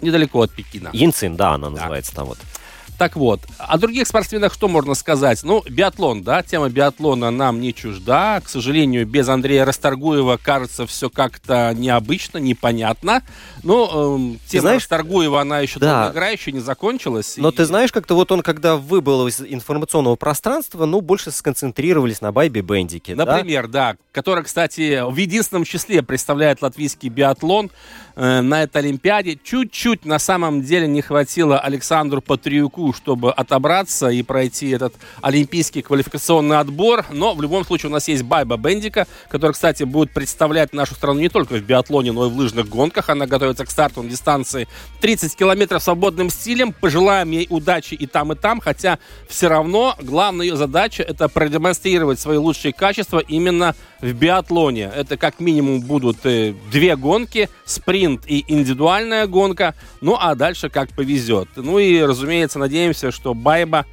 [0.00, 0.90] недалеко от Пекина.
[0.92, 2.38] Янцин, да, она называется там вот.
[2.98, 5.44] Так вот, о других спортсменах что можно сказать?
[5.44, 8.40] Ну, биатлон, да, тема биатлона нам не чужда.
[8.40, 13.22] К сожалению, без Андрея Расторгуева кажется все как-то необычно, непонятно.
[13.62, 16.02] Но эм, тема знаешь, Расторгуева, она еще да.
[16.02, 17.34] долго игра, еще не закончилась.
[17.36, 17.52] Но и...
[17.52, 22.62] ты знаешь, как-то вот он, когда выбыл из информационного пространства, ну, больше сконцентрировались на Байбе
[22.62, 23.14] Бендике.
[23.14, 23.92] Например, да?
[23.92, 27.70] да, который, кстати, в единственном числе представляет латвийский биатлон
[28.18, 29.38] э, на этой Олимпиаде.
[29.42, 36.58] Чуть-чуть на самом деле не хватило Александру Патриуку чтобы отобраться и пройти этот олимпийский квалификационный
[36.58, 37.04] отбор.
[37.10, 41.20] Но в любом случае у нас есть Байба Бендика, которая, кстати, будет представлять нашу страну
[41.20, 43.08] не только в биатлоне, но и в лыжных гонках.
[43.08, 44.68] Она готовится к старту на дистанции
[45.00, 46.72] 30 километров свободным стилем.
[46.72, 52.18] Пожелаем ей удачи и там, и там, хотя все равно главная ее задача это продемонстрировать
[52.18, 54.90] свои лучшие качества именно в биатлоне.
[54.94, 59.74] Это как минимум будут э, две гонки, спринт и индивидуальная гонка.
[60.00, 61.48] Ну а дальше как повезет.
[61.56, 63.86] Ну и, разумеется, надеемся, что Байба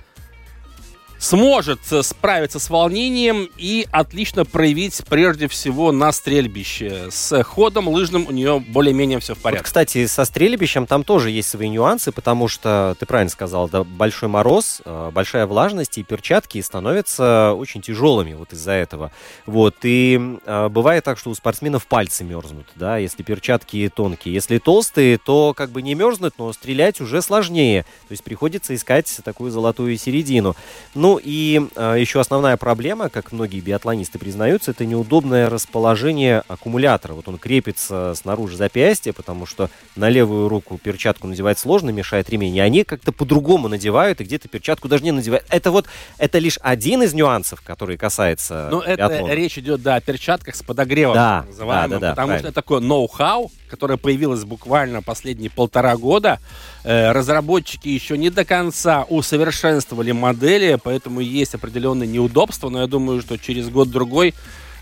[1.20, 7.10] сможет справиться с волнением и отлично проявить прежде всего на стрельбище.
[7.10, 9.60] С ходом лыжным у нее более-менее все в порядке.
[9.60, 13.84] Вот, кстати, со стрельбищем там тоже есть свои нюансы, потому что, ты правильно сказал, да,
[13.84, 19.12] большой мороз, э, большая влажность, и перчатки становятся очень тяжелыми вот из-за этого.
[19.46, 24.34] Вот, и э, бывает так, что у спортсменов пальцы мерзнут, да, если перчатки тонкие.
[24.34, 27.84] Если толстые, то как бы не мерзнут, но стрелять уже сложнее.
[28.08, 30.56] То есть приходится искать такую золотую середину.
[31.06, 37.14] Ну и э, еще основная проблема, как многие биатлонисты признаются, это неудобное расположение аккумулятора.
[37.14, 42.56] Вот он крепится снаружи запястья, потому что на левую руку перчатку надевать сложно, мешает ремень.
[42.56, 45.46] И они как-то по-другому надевают, и где-то перчатку даже не надевают.
[45.50, 45.86] Это вот,
[46.18, 50.64] это лишь один из нюансов, который касается Ну, это речь идет, да, о перчатках с
[50.64, 52.40] подогревом, да, да, да, да, потому правильно.
[52.40, 56.40] что это такое ноу-хау, которое появилось буквально последние полтора года.
[56.86, 63.20] Э, разработчики еще не до конца усовершенствовали модели, поэтому есть определенные неудобства, но я думаю,
[63.20, 64.34] что через год-другой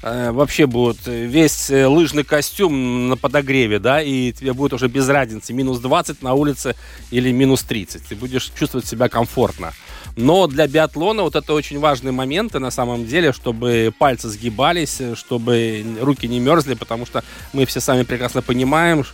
[0.03, 5.53] вообще будет весь э, лыжный костюм на подогреве, да, и тебе будет уже без разницы,
[5.53, 6.75] минус 20 на улице
[7.09, 8.07] или минус 30.
[8.07, 9.73] Ты будешь чувствовать себя комфортно.
[10.17, 15.85] Но для биатлона вот это очень важные моменты на самом деле, чтобы пальцы сгибались, чтобы
[16.01, 19.05] руки не мерзли, потому что мы все сами прекрасно понимаем,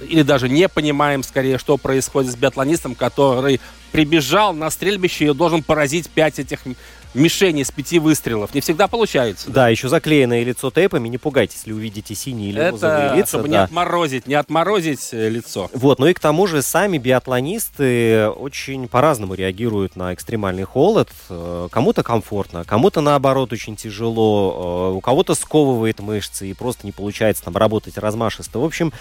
[0.00, 3.60] или даже не понимаем скорее, что происходит с биатлонистом, который
[3.92, 6.60] прибежал на стрельбище и должен поразить пять этих
[7.14, 8.54] мишени с пяти выстрелов.
[8.54, 9.50] Не всегда получается.
[9.50, 11.08] Да, еще заклеенное лицо тейпами.
[11.08, 13.28] Не пугайтесь, если увидите синие или Это, розовые лица.
[13.28, 13.50] чтобы да.
[13.50, 15.70] не отморозить, не отморозить э, лицо.
[15.72, 21.08] Вот, ну и к тому же сами биатлонисты очень по-разному реагируют на экстремальный холод.
[21.28, 26.92] Э, кому-то комфортно, кому-то наоборот очень тяжело, э, у кого-то сковывает мышцы и просто не
[26.92, 28.58] получается там работать размашисто.
[28.58, 28.92] В общем,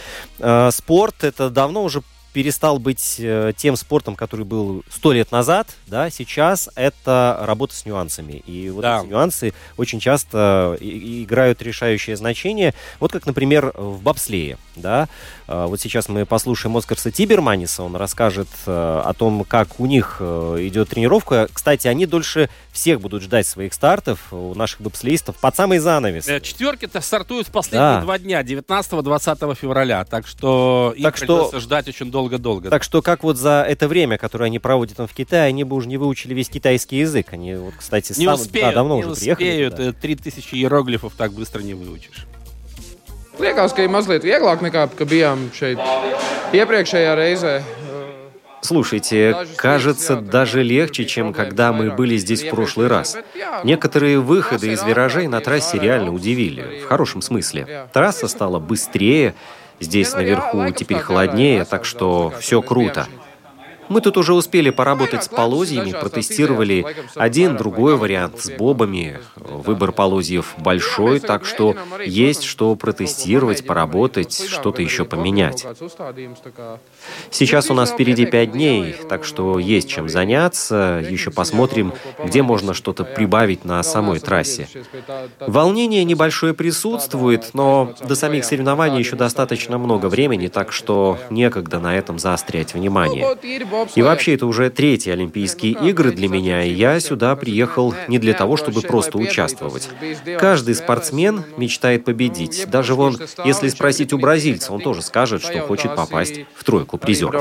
[0.72, 2.02] спорт это давно уже
[2.38, 7.84] перестал быть э, тем спортом, который был сто лет назад, да, сейчас это работа с
[7.84, 8.43] нюансами.
[8.45, 9.00] И вот да.
[9.00, 12.76] эти нюансы очень часто играют решающее значение.
[13.00, 15.10] Вот как, например, в бобслее, да.
[15.47, 20.17] А, вот сейчас мы послушаем Оскарса Тиберманиса, он расскажет э, о том, как у них
[20.19, 21.47] э, идет тренировка.
[21.52, 26.26] Кстати, они дольше всех будут ждать своих стартов у наших бобслеистов под самый занавес.
[26.26, 28.02] Четверки-то стартуют в последние да.
[28.02, 31.38] два дня, 19-20 февраля, так что так их что...
[31.38, 32.70] придется ждать очень долго долго-долго.
[32.70, 35.76] Так что как вот за это время, которое они проводят там в Китае, они бы
[35.76, 37.28] уже не выучили весь китайский язык.
[37.32, 39.38] Они вот, кстати, не сам, успеют, да, давно не уже успеют.
[39.38, 39.92] приехали.
[39.94, 42.28] Три тысячи иероглифов так быстро не выучишь.
[43.40, 45.78] Liekas, ka ir mazliet vieglāk nekā, bijām šeit
[46.58, 47.62] iepriekšējā reizē.
[48.62, 53.16] Слушайте, кажется, даже легче, чем когда мы были здесь в прошлый раз.
[53.63, 57.88] Некоторые выходы из виражей на трассе реально удивили, в хорошем смысле.
[57.94, 59.36] Трасса стала быстрее,
[59.80, 63.08] Здесь наверху теперь холоднее, так что все круто.
[63.90, 66.86] Мы тут уже успели поработать с полозьями, протестировали
[67.16, 69.20] один, другой вариант с бобами.
[69.36, 75.66] Выбор полозьев большой, так что есть что протестировать, поработать, что-то еще поменять.
[77.32, 81.04] Сейчас у нас впереди пять дней, так что есть чем заняться.
[81.10, 81.93] Еще посмотрим,
[82.24, 84.67] где можно что-то прибавить на самой трассе.
[85.39, 91.98] Волнение небольшое присутствует, но до самих соревнований еще достаточно много времени, так что некогда на
[91.98, 93.38] этом заострять внимание.
[93.96, 98.34] И вообще, это уже третьи Олимпийские игры для меня, и я сюда приехал не для
[98.34, 99.89] того, чтобы просто участвовать.
[100.39, 102.67] Каждый спортсмен мечтает победить.
[102.70, 107.32] Даже вон, если спросить у бразильца, он тоже скажет, что хочет попасть в тройку призеров.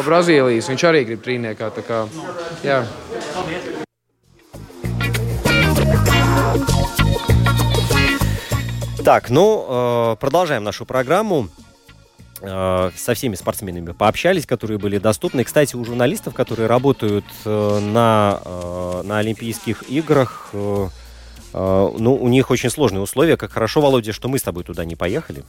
[9.07, 11.49] Так, ну, э, продолжаем нашу программу.
[12.41, 15.45] э, со всеми спортсменами пообщались, которые были доступны.
[15.45, 18.41] кстати, у журналистов, которые работают э, на,
[19.05, 23.37] на Олимпийских играх, ну, у них очень сложные условия.
[23.37, 25.45] Как хорошо, Володя, что мы с тобой туда не поехали.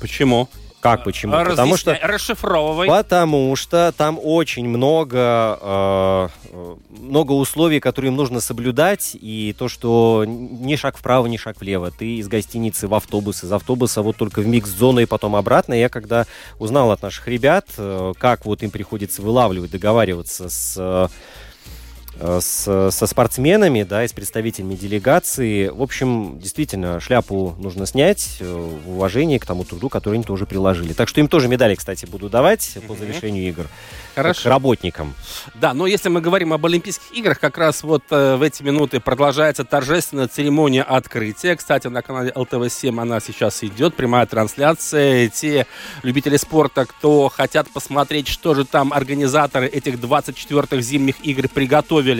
[0.00, 0.48] Почему?
[0.82, 1.32] Как почему?
[1.34, 2.88] Разъясняй, Потому что Расшифровывай.
[2.88, 9.68] Потому что там очень много, э, э, много условий, которые им нужно соблюдать, и то,
[9.68, 11.92] что ни шаг вправо, ни шаг влево.
[11.92, 15.74] Ты из гостиницы в автобус, из автобуса вот только в микс-зону и потом обратно.
[15.74, 16.26] Я когда
[16.58, 21.08] узнал от наших ребят, э, как вот им приходится вылавливать, договариваться с...
[22.18, 25.68] э, с, со спортсменами, да, и с представителями делегации.
[25.68, 30.46] В общем, действительно, шляпу нужно снять э, в уважении к тому труду, который они тоже
[30.46, 30.92] приложили.
[30.92, 33.68] Так что им тоже медали, кстати, буду давать по завершению игр.
[34.14, 34.42] Хорошо.
[34.42, 35.14] К работникам.
[35.54, 39.00] Да, но если мы говорим об Олимпийских играх, как раз вот э, в эти минуты
[39.00, 41.56] продолжается торжественная церемония открытия.
[41.56, 45.28] Кстати, на канале ЛТВ-7 она сейчас идет, прямая трансляция.
[45.28, 45.66] Те
[46.02, 52.11] любители спорта, кто хотят посмотреть, что же там организаторы этих 24-х зимних игр приготовили,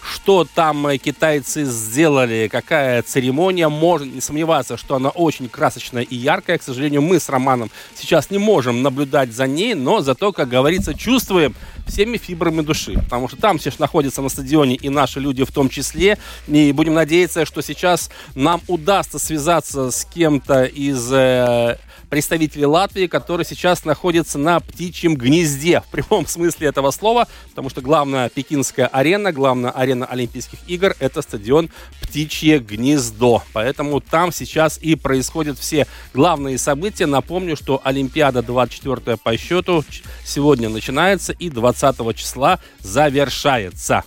[0.00, 6.16] что там э, китайцы сделали, какая церемония, можно не сомневаться, что она очень красочная и
[6.16, 6.58] яркая.
[6.58, 10.94] К сожалению, мы с Романом сейчас не можем наблюдать за ней, но зато, как говорится,
[10.94, 11.54] чувствуем
[11.88, 12.94] всеми фибрами души.
[12.94, 16.18] Потому что там все же находятся на стадионе и наши люди в том числе.
[16.46, 21.78] И будем надеяться, что сейчас нам удастся связаться с кем-то из э,
[22.08, 27.80] представителей Латвии, который сейчас находится на птичьем гнезде в прямом смысле этого слова, потому что
[27.80, 31.70] главная пекинская арена, главная арена Олимпийских игр– это стадион
[32.00, 33.42] Птичье гнездо.
[33.52, 37.06] Поэтому там сейчас и происходят все главные события.
[37.06, 39.84] Напомню, что Олимпиада 24 по счету
[40.24, 41.77] сегодня начинается и 20
[42.14, 44.02] числа завершается.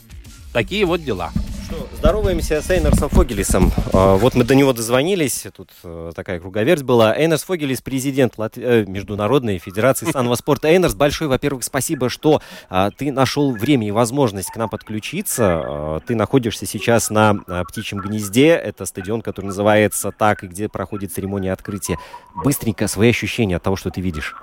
[0.53, 1.31] Такие вот дела.
[1.99, 3.71] Здороваемся с Эйнерсом Фогелисом.
[3.93, 7.15] А, Вот мы до него дозвонились, тут э, такая круговерть была.
[7.17, 10.67] Эйнерс Фогелис, президент Лат- э, Международной Федерации санного спорта.
[10.67, 15.45] Эйнерс, большое, во-первых, спасибо, что а, ты нашел время и возможность к нам подключиться.
[15.63, 17.35] А, Ты находишься сейчас на
[17.69, 18.49] Птичьем гнезде.
[18.49, 21.97] Это стадион, который называется так, и где проходит церемония открытия.
[22.43, 24.35] Быстренько свои ощущения от того, что ты видишь.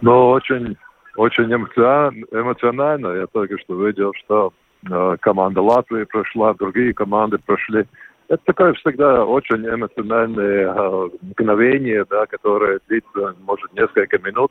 [0.00, 0.76] Ну, очень,
[1.16, 3.08] очень эмоцион- эмоционально.
[3.08, 4.52] Я только что видел, что
[4.88, 7.84] э, команда Латвии прошла, другие команды прошли.
[8.28, 14.50] Это такое всегда очень эмоциональное э, мгновение, да, которое длится, может, несколько минут,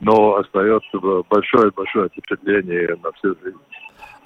[0.00, 0.98] но остается
[1.28, 3.58] большое-большое впечатление на всю жизнь.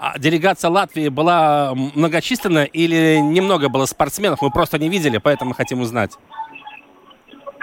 [0.01, 4.41] А делегация Латвии была многочисленная или немного было спортсменов?
[4.43, 6.17] Мы просто не видели, поэтому хотим узнать.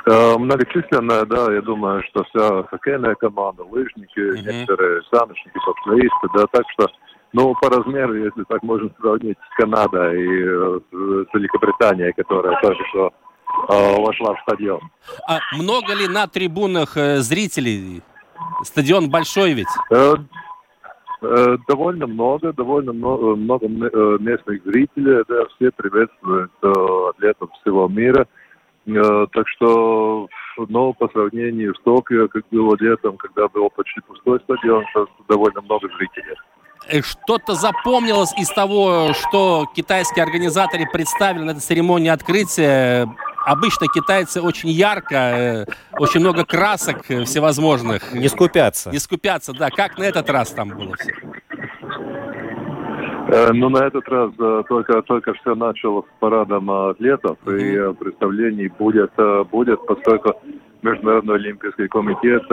[0.08, 4.46] Э, Многочисленная, да, я думаю, что вся хоккейная команда, лыжники, Мгм.
[4.46, 6.88] некоторые саночники, боксеристы, да, так что,
[7.34, 12.84] ну, по размеру, если так можно сравнить с Канадой и э, с Великобританией, которая только
[12.90, 13.12] что
[13.70, 14.82] э, вошла в стадион.
[15.28, 18.04] А много ли на трибунах э, зрителей?
[18.64, 19.68] Стадион большой ведь.
[19.92, 20.14] Э,
[21.24, 26.72] э, Довольно много, довольно много, много м- э, местных зрителей, да, все приветствуют э,
[27.10, 28.28] атлетов всего мира.
[28.88, 30.28] Э, Так что,
[30.58, 35.62] ну, по сравнению с Токио, как было летом, когда был почти пустой стадион, сейчас довольно
[35.62, 36.36] много зрителей.
[37.02, 43.10] Что-то запомнилось из того, что китайские организаторы представили на этой церемонии открытия.
[43.44, 45.66] Обычно китайцы очень ярко, э,
[46.00, 48.14] очень много красок э, всевозможных.
[48.14, 48.92] Не скупятся.
[48.92, 49.70] Не скупятся, да.
[49.70, 51.14] Как на этот раз там было все?
[53.36, 57.94] Э, Ну, на этот раз э, только, только все началось с парадом атлетов, и э,
[57.94, 59.12] представлений будет,
[59.52, 60.34] будет, поскольку
[60.82, 62.44] Международный Олимпийский комитет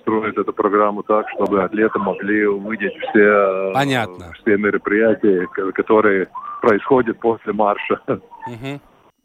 [0.00, 4.32] строит эту программу так, чтобы атлеты могли увидеть все, Понятно.
[4.42, 6.28] все мероприятия, ко- которые
[6.60, 8.00] происходят после марша.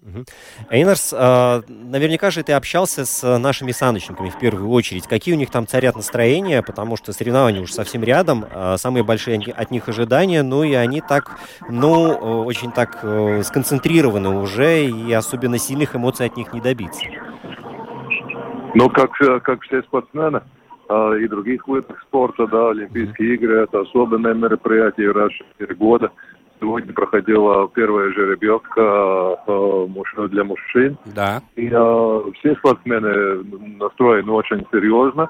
[0.05, 5.07] Э, наверняка же ты общался с нашими саночниками в первую очередь.
[5.07, 9.39] Какие у них там царят настроения, потому что соревнования уже совсем рядом, э, самые большие
[9.39, 11.37] от них ожидания, ну и они так,
[11.69, 17.05] ну, э, очень так э, сконцентрированы уже, и особенно сильных эмоций от них не добиться.
[18.75, 20.41] Ну, как, э, как все спортсмены
[20.89, 26.11] э, и других видов спорта, да, Олимпийские игры– это особенное мероприятие раз в четыре года.
[26.59, 30.97] Сегодня проходила первая жеребьевка э, для мужчин.
[31.05, 31.41] Да.
[31.55, 33.43] И э, все спортсмены
[33.77, 35.29] настроены очень серьезно.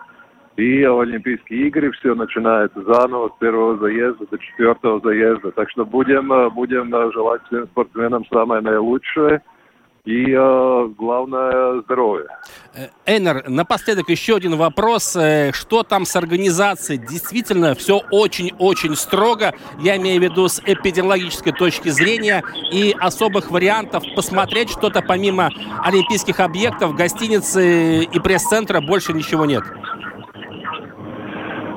[0.55, 5.51] И Олимпийские игры все начинается заново с первого заезда до четвертого заезда.
[5.51, 9.41] Так что будем, э, будем желать всем спортсменам самое наилучшее.
[10.05, 12.27] И э, главное здоровье.
[12.75, 15.15] Э, Эйнер, напоследок еще один вопрос.
[15.15, 16.99] Э, что там с организацией?
[16.99, 19.53] Действительно, все очень-очень строго.
[19.79, 25.49] Я имею в виду с эпидемиологической точки зрения и особых вариантов посмотреть что-то помимо
[25.83, 29.63] олимпийских объектов, гостиницы и пресс-центра больше ничего нет.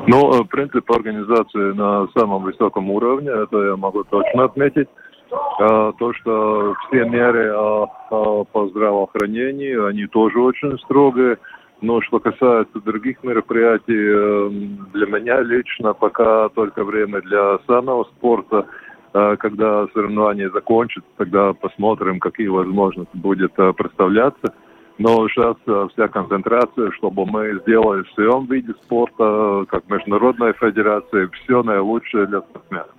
[0.09, 4.89] Ну, принцип организации на самом высоком уровне, это я могу точно отметить.
[5.33, 11.39] А, то, что все меры а, а, по здравоохранению, они тоже очень строгие.
[11.83, 18.67] Но что касается других мероприятий, эм, для меня лично пока только время для самого спорта.
[19.13, 24.53] Когда соревнования закончатся, тогда посмотрим, какие возможности будет представляться.
[24.99, 25.57] Но сейчас
[25.93, 32.41] вся концентрация, чтобы мы сделали в своем виде спорта, как Международная федерация, все наилучшее для
[32.43, 32.96] спортсменов.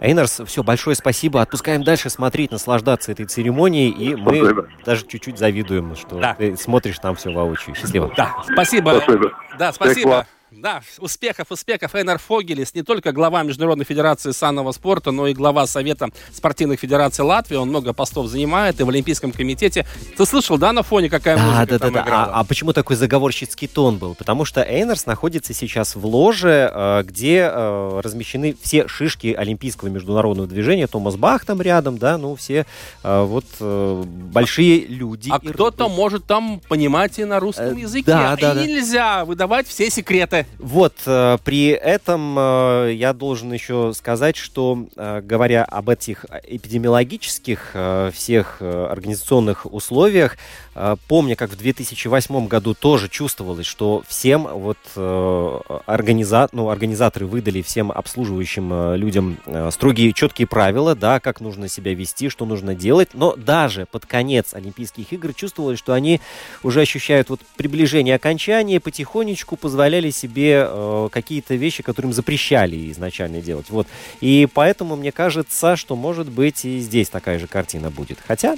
[0.00, 1.40] Эйнарс, все, большое спасибо.
[1.42, 3.90] Отпускаем дальше смотреть, наслаждаться этой церемонией.
[3.90, 4.68] И мы спасибо.
[4.84, 6.34] даже чуть-чуть завидуем, что да.
[6.34, 7.74] ты смотришь там все воочию.
[7.74, 8.12] Счастливо.
[8.16, 9.00] Да, спасибо.
[9.02, 9.32] спасибо.
[9.58, 10.26] Да, спасибо.
[10.56, 11.94] Да, успехов, успехов.
[11.94, 17.24] Эйнар Фогелис не только глава Международной Федерации санного спорта, но и глава Совета спортивных федераций
[17.24, 17.56] Латвии.
[17.56, 19.84] Он много постов занимает и в Олимпийском комитете.
[20.16, 22.26] Ты слышал, да, на фоне какая да, музыка да, там да, играла?
[22.26, 22.32] да.
[22.34, 24.14] А, а почему такой заговорщицкий тон был?
[24.14, 30.48] Потому что Эйнарс находится сейчас в ложе, э, где э, размещены все шишки олимпийского международного
[30.48, 30.86] движения.
[30.86, 32.64] Томас Бах там рядом, да, ну все
[33.02, 35.30] э, вот большие люди.
[35.32, 38.06] А кто-то может там понимать и на русском языке.
[38.06, 38.66] Да, да, и да.
[38.66, 40.43] нельзя выдавать все секреты.
[40.58, 47.76] Вот, э, при этом э, я должен еще сказать, что, э, говоря об этих эпидемиологических
[48.12, 50.36] всех организационных условиях,
[51.08, 54.78] помня, как в 2008 году тоже чувствовалось, что всем вот
[55.86, 56.48] организа...
[56.52, 59.38] ну, организаторы выдали всем обслуживающим людям
[59.70, 64.54] строгие, четкие правила, да, как нужно себя вести, что нужно делать, но даже под конец
[64.54, 66.20] Олимпийских игр чувствовалось, что они
[66.62, 72.90] уже ощущают вот приближение окончания, потихонечку позволяли себе себе э, какие-то вещи, которые им запрещали
[72.90, 73.70] изначально делать.
[73.70, 73.86] Вот.
[74.20, 78.18] И поэтому мне кажется, что может быть и здесь такая же картина будет.
[78.26, 78.56] Хотя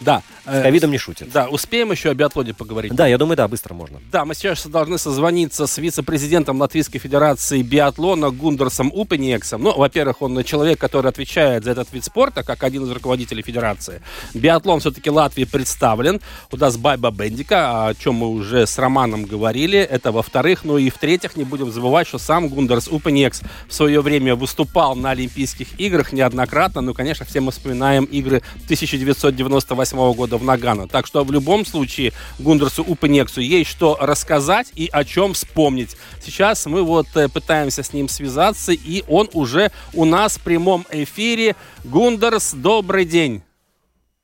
[0.00, 0.22] да.
[0.44, 1.30] С ковидом не шутят.
[1.32, 2.94] Да, успеем еще о биатлоне поговорить.
[2.94, 4.00] Да, я думаю, да, быстро можно.
[4.12, 9.62] Да, мы сейчас должны созвониться с вице-президентом Латвийской Федерации биатлона Гундерсом Упенексом.
[9.62, 14.02] Ну, во-первых, он человек, который отвечает за этот вид спорта, как один из руководителей Федерации.
[14.34, 16.20] Биатлон все-таки Латвии представлен.
[16.50, 19.78] У нас Байба Бендика, о чем мы уже с Романом говорили.
[19.78, 20.64] Это во-вторых.
[20.64, 25.10] Ну и в-третьих, не будем забывать, что сам Гундерс Упенекс в свое время выступал на
[25.10, 26.80] Олимпийских играх неоднократно.
[26.80, 30.88] Ну, конечно, все мы вспоминаем игры 1998 года года в Нагано.
[30.88, 35.96] Так что в любом случае Гундерсу Упенексу есть что рассказать и о чем вспомнить.
[36.20, 40.86] Сейчас мы вот э, пытаемся с ним связаться, и он уже у нас в прямом
[40.90, 41.56] эфире.
[41.84, 43.42] Гундерс, добрый день.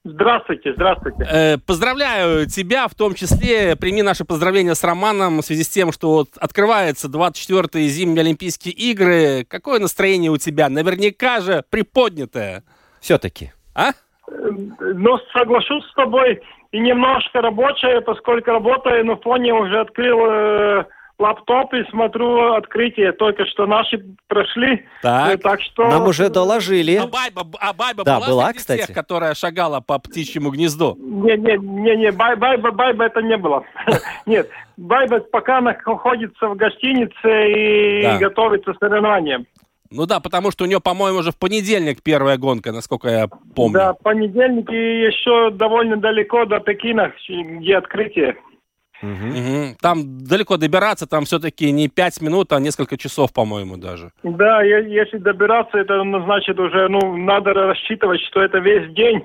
[0.03, 1.27] Здравствуйте, здравствуйте.
[1.31, 5.93] Э, поздравляю тебя, в том числе прими наши поздравления с Романом в связи с тем,
[5.93, 9.45] что вот открывается 24-е зимние Олимпийские игры.
[9.47, 10.71] Какое настроение у тебя?
[10.71, 12.65] Наверняка же приподнятое.
[13.01, 13.53] Все-таки.
[13.75, 13.93] А?
[14.31, 16.41] Ну, соглашусь с тобой,
[16.73, 20.85] и немножко рабочая, поскольку работаю на фоне уже открыл э,
[21.21, 23.13] лаптоп и смотрю открытие.
[23.13, 24.87] Только что наши прошли.
[25.03, 25.89] Так, э, так что...
[25.89, 26.97] нам уже доложили.
[26.97, 28.87] А Байба, а Байба да, была, была кстати?
[28.87, 30.97] тех, которая шагала по птичьему гнезду?
[30.99, 33.65] Не, не, не, не, бай, Байба, Байба это не было.
[34.27, 39.47] Нет, Байба пока находится в гостинице и готовится к соревнованиям.
[39.93, 43.75] Ну да, потому что у нее, по-моему, уже в понедельник первая гонка, насколько я помню.
[43.75, 48.37] Да, понедельник и еще довольно далеко до Пекина, где открытие.
[49.03, 49.11] Угу.
[49.11, 49.77] Угу.
[49.81, 54.13] Там далеко добираться, там все-таки не пять минут, а несколько часов, по-моему, даже.
[54.23, 59.25] Да, если добираться, это значит уже, ну, надо рассчитывать, что это весь день.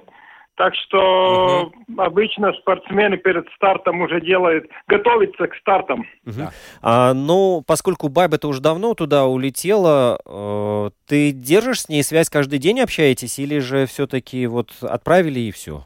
[0.55, 2.01] Так что угу.
[2.01, 6.05] обычно спортсмены перед стартом уже делают, готовятся к стартам.
[6.25, 6.49] Угу.
[6.81, 12.59] А, ну, поскольку Байба-то уже давно туда улетела, э, ты держишь с ней связь каждый
[12.59, 15.85] день, общаетесь, или же все-таки вот отправили и все?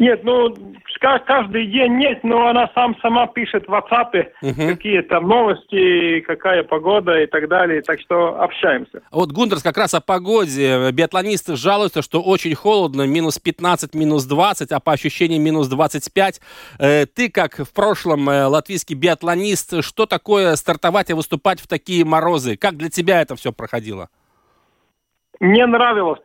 [0.00, 0.56] Нет, ну,
[1.26, 4.68] каждый день нет, но она сам сама пишет в WhatsApp угу.
[4.74, 9.02] какие там новости, какая погода и так далее, так что общаемся.
[9.12, 10.90] Вот Гундерс как раз о погоде.
[10.90, 16.40] Биатлонисты жалуются, что очень холодно, минус 15, минус 20, а по ощущениям минус 25.
[16.78, 22.06] Э, ты, как в прошлом э, латвийский биатлонист, что такое стартовать и выступать в такие
[22.06, 22.56] морозы?
[22.56, 24.08] Как для тебя это все проходило?
[25.40, 26.20] Мне нравилось.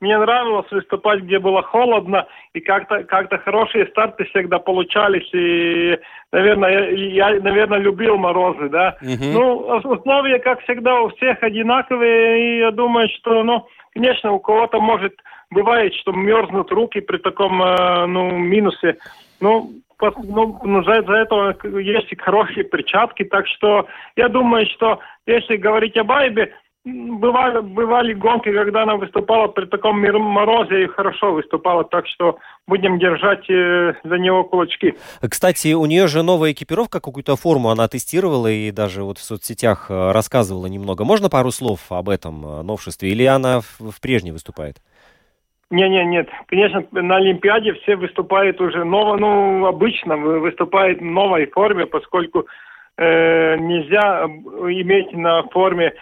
[0.00, 5.98] Мне нравилось выступать, где было холодно, и как-то как хорошие старты всегда получались, и,
[6.32, 8.98] наверное, я, я наверное, любил морозы, да.
[9.02, 9.32] Uh-huh.
[9.32, 9.56] Ну,
[9.90, 15.14] условия, как всегда, у всех одинаковые, и я думаю, что, ну, конечно, у кого-то может
[15.50, 18.98] бывает, что мерзнут руки при таком э, ну, минусе.
[19.40, 19.70] Ну,
[20.00, 23.86] ну, ну за, за этого есть и хорошие перчатки, так что
[24.16, 26.52] я думаю, что если говорить об Айбе,
[26.86, 32.98] бывали, бывали гонки, когда она выступала при таком морозе и хорошо выступала, так что будем
[32.98, 34.94] держать э, за него кулачки.
[35.20, 39.86] Кстати, у нее же новая экипировка, какую-то форму она тестировала и даже вот в соцсетях
[39.90, 41.04] э, рассказывала немного.
[41.04, 44.76] Можно пару слов об этом э, новшестве или она в, в прежней выступает?
[45.70, 46.28] Не, не, нет.
[46.46, 52.46] Конечно, на Олимпиаде все выступают уже ново, ну, обычно выступают в новой форме, поскольку
[52.96, 55.92] э, нельзя иметь на форме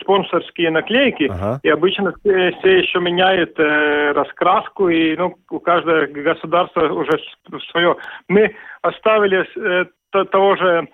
[0.00, 1.60] спонсорские наклейки, ага.
[1.62, 7.18] и обычно все, все еще меняют э, раскраску, и ну, у каждого государства уже
[7.70, 7.96] свое.
[8.28, 10.88] Мы оставили э, того же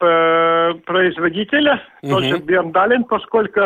[0.00, 2.12] э, производителя, угу.
[2.12, 3.60] тоже Бьерндален, поскольку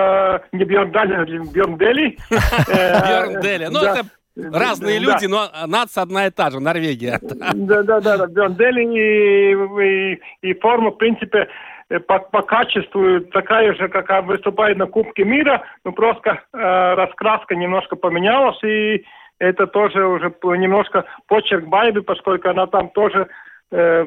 [0.52, 2.16] не Бьерндален, а Бьерндели.
[2.68, 4.02] Бьерндели, ну это
[4.36, 7.18] Разные люди, но нация одна и та же, Норвегия.
[7.22, 8.26] Да, да, да, да.
[8.26, 11.75] Бьерндели и, и, и форма, в принципе, Э,
[12.06, 16.58] по, по качеству такая же, какая выступает на Кубке мира, но просто э,
[16.94, 19.04] раскраска немножко поменялась, и
[19.38, 23.28] это тоже уже немножко почерк Байби, поскольку она там тоже
[23.70, 24.06] э,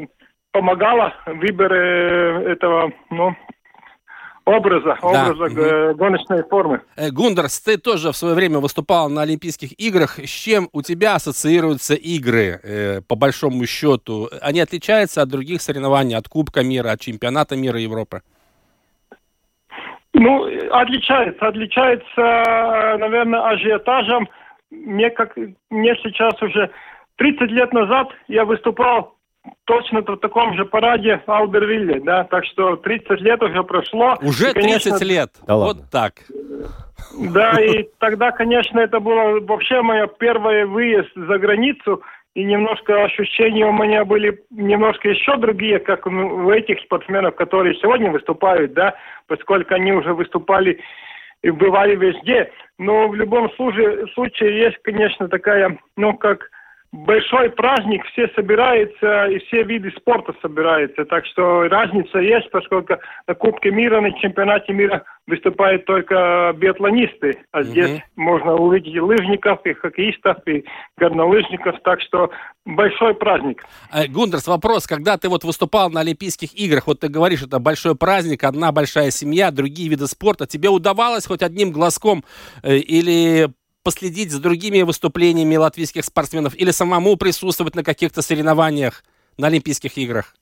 [0.52, 3.36] помогала в выборе э, этого, ну,
[4.50, 5.30] образа, да.
[5.30, 5.98] образа угу.
[5.98, 6.82] гоночной формы.
[6.96, 10.20] Э, Гундерс, ты тоже в свое время выступал на Олимпийских играх.
[10.20, 14.30] С чем у тебя ассоциируются игры, э, по большому счету?
[14.42, 18.22] Они отличаются от других соревнований, от Кубка мира, от Чемпионата мира Европы?
[20.14, 21.48] Ну, отличается.
[21.48, 24.28] Отличается, наверное, ажиотажем.
[24.72, 25.36] Мне, как,
[25.70, 26.70] мне сейчас уже
[27.18, 29.16] 30 лет назад я выступал
[29.66, 34.18] точно в таком же параде в Албервилле, да, так что 30 лет уже прошло.
[34.22, 35.84] Уже и, конечно, 30 лет, да вот ладно.
[35.92, 36.14] так.
[37.18, 42.02] Да, и тогда, конечно, это было вообще мой первый выезд за границу,
[42.36, 48.12] и немножко ощущения у меня были немножко еще другие, как у этих спортсменов, которые сегодня
[48.12, 48.96] выступают, да,
[49.28, 50.80] поскольку они уже выступали
[51.42, 52.52] и бывали везде.
[52.78, 56.50] Но в любом случае, случае есть, конечно, такая, ну, как
[56.92, 61.06] большой праздник, все собираются, и все виды спорта собираются.
[61.06, 62.96] Так что разница есть, поскольку
[63.28, 67.38] на Кубке мира, на чемпионате мира выступают только биатлонисты.
[67.52, 68.02] А здесь mm-hmm.
[68.16, 70.66] можно увидеть и лыжников, и хоккеистов, и
[70.98, 71.76] горнолыжников.
[71.84, 72.32] Так что
[72.66, 73.64] большой праздник.
[73.94, 74.88] Э, Гундерс, вопрос.
[74.88, 79.12] Когда ты вот выступал на Олимпийских играх, вот ты говоришь, это большой праздник, одна большая
[79.12, 80.48] семья, другие виды спорта.
[80.48, 82.24] Тебе удавалось хоть одним глазком
[82.64, 83.50] э, или
[83.84, 89.04] последить за другими выступлениями латвийских спортсменов или самому присутствовать на каких-то соревнованиях
[89.38, 90.36] на Олимпийских играх?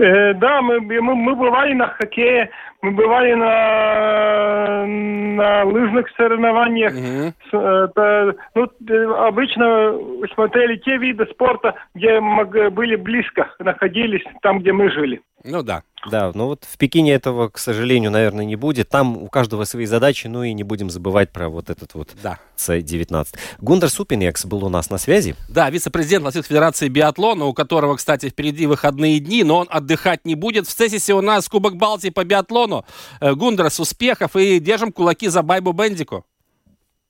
[0.00, 2.50] Э, да, мы, мы, мы бывали на хоккее,
[2.80, 6.94] мы бывали на, на лыжных соревнованиях.
[6.94, 7.84] Mm-hmm.
[7.84, 9.94] Это, ну, э, обычно
[10.34, 15.20] смотрели те виды спорта, где мы были близко, находились там, где мы жили.
[15.44, 15.82] Ну да.
[16.10, 18.88] Да, но вот в Пекине этого, к сожалению, наверное, не будет.
[18.88, 22.38] Там у каждого свои задачи, ну и не будем забывать про вот этот вот да.
[22.56, 23.26] С-19.
[23.58, 25.34] Гундер Супинекс был у нас на связи.
[25.50, 30.34] Да, вице-президент Латвийской Федерации биатлона, у которого, кстати, впереди выходные дни, но он отдыхать не
[30.34, 30.66] будет.
[30.66, 32.86] В Цесисе у нас Кубок Балтии по биатлону.
[33.20, 36.24] Э, Гундер, с успехов и держим кулаки за Байбу Бендику.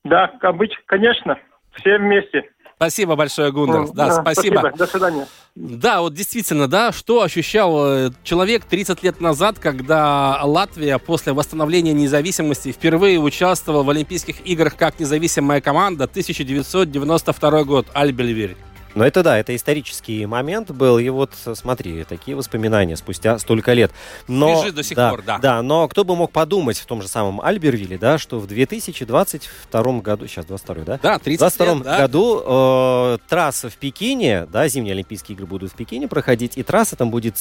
[0.04, 1.38] Да, обычно, конечно.
[1.74, 2.44] Все вместе.
[2.80, 3.88] Спасибо большое, Гундер.
[3.92, 4.60] Да, да, спасибо.
[4.60, 4.78] спасибо.
[4.78, 5.28] До свидания.
[5.54, 11.92] Да, вот действительно, да, что ощущал э, человек 30 лет назад, когда Латвия после восстановления
[11.92, 18.56] независимости впервые участвовала в Олимпийских играх как независимая команда 1992 год, Альбельвирь.
[18.94, 23.92] Но это да, это исторический момент был, и вот смотри, такие воспоминания спустя столько лет.
[24.28, 25.38] Но, Свежи до сих да, пор, да.
[25.38, 30.00] Да, но кто бы мог подумать в том же самом Альбервилле, да, что в 2022
[30.00, 30.98] году, сейчас 22 да?
[31.02, 31.98] Да, 30 22 лет, да.
[31.98, 36.96] году э, трасса в Пекине, да, зимние Олимпийские игры будут в Пекине проходить, и трасса
[36.96, 37.36] там будет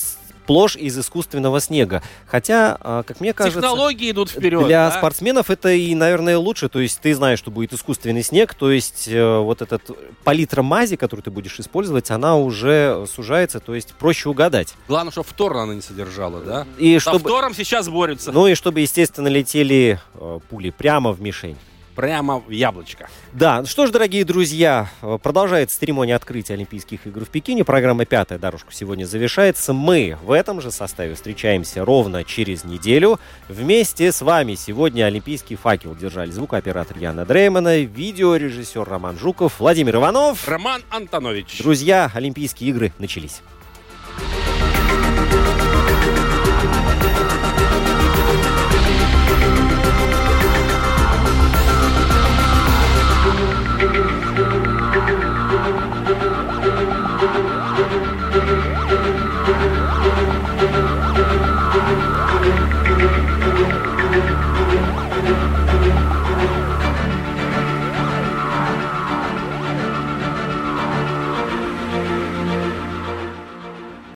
[0.50, 2.02] сплошь из искусственного снега.
[2.26, 3.62] Хотя, а, как мне кажется...
[3.62, 4.66] Технологии идут вперед.
[4.66, 4.97] Для да?
[4.97, 6.70] спортсменов это и, наверное, лучше.
[6.70, 9.84] То есть ты знаешь, что будет искусственный снег, то есть э, вот этот
[10.24, 14.74] палитра мази, которую ты будешь использовать, она уже сужается, то есть проще угадать.
[14.88, 16.66] Главное, чтобы втор она не содержала, да?
[16.80, 17.20] И чтобы...
[17.20, 18.32] Со втором сейчас борются.
[18.32, 21.58] Ну и чтобы, естественно, летели э, пули прямо в мишень
[22.00, 23.10] прямо в яблочко.
[23.34, 24.89] Да, что ж, дорогие друзья,
[25.22, 27.66] продолжается церемония открытия Олимпийских игр в Пекине.
[27.66, 29.74] Программа «Пятая дорожка» сегодня завершается.
[29.74, 33.20] Мы в этом же составе встречаемся ровно через неделю.
[33.50, 40.47] Вместе с вами сегодня Олимпийский факел держали звукооператор Яна Дреймана, видеорежиссер Роман Жуков, Владимир Иванов.
[40.47, 41.58] Роман Антонович.
[41.58, 43.41] Друзья, Олимпийские игры начались.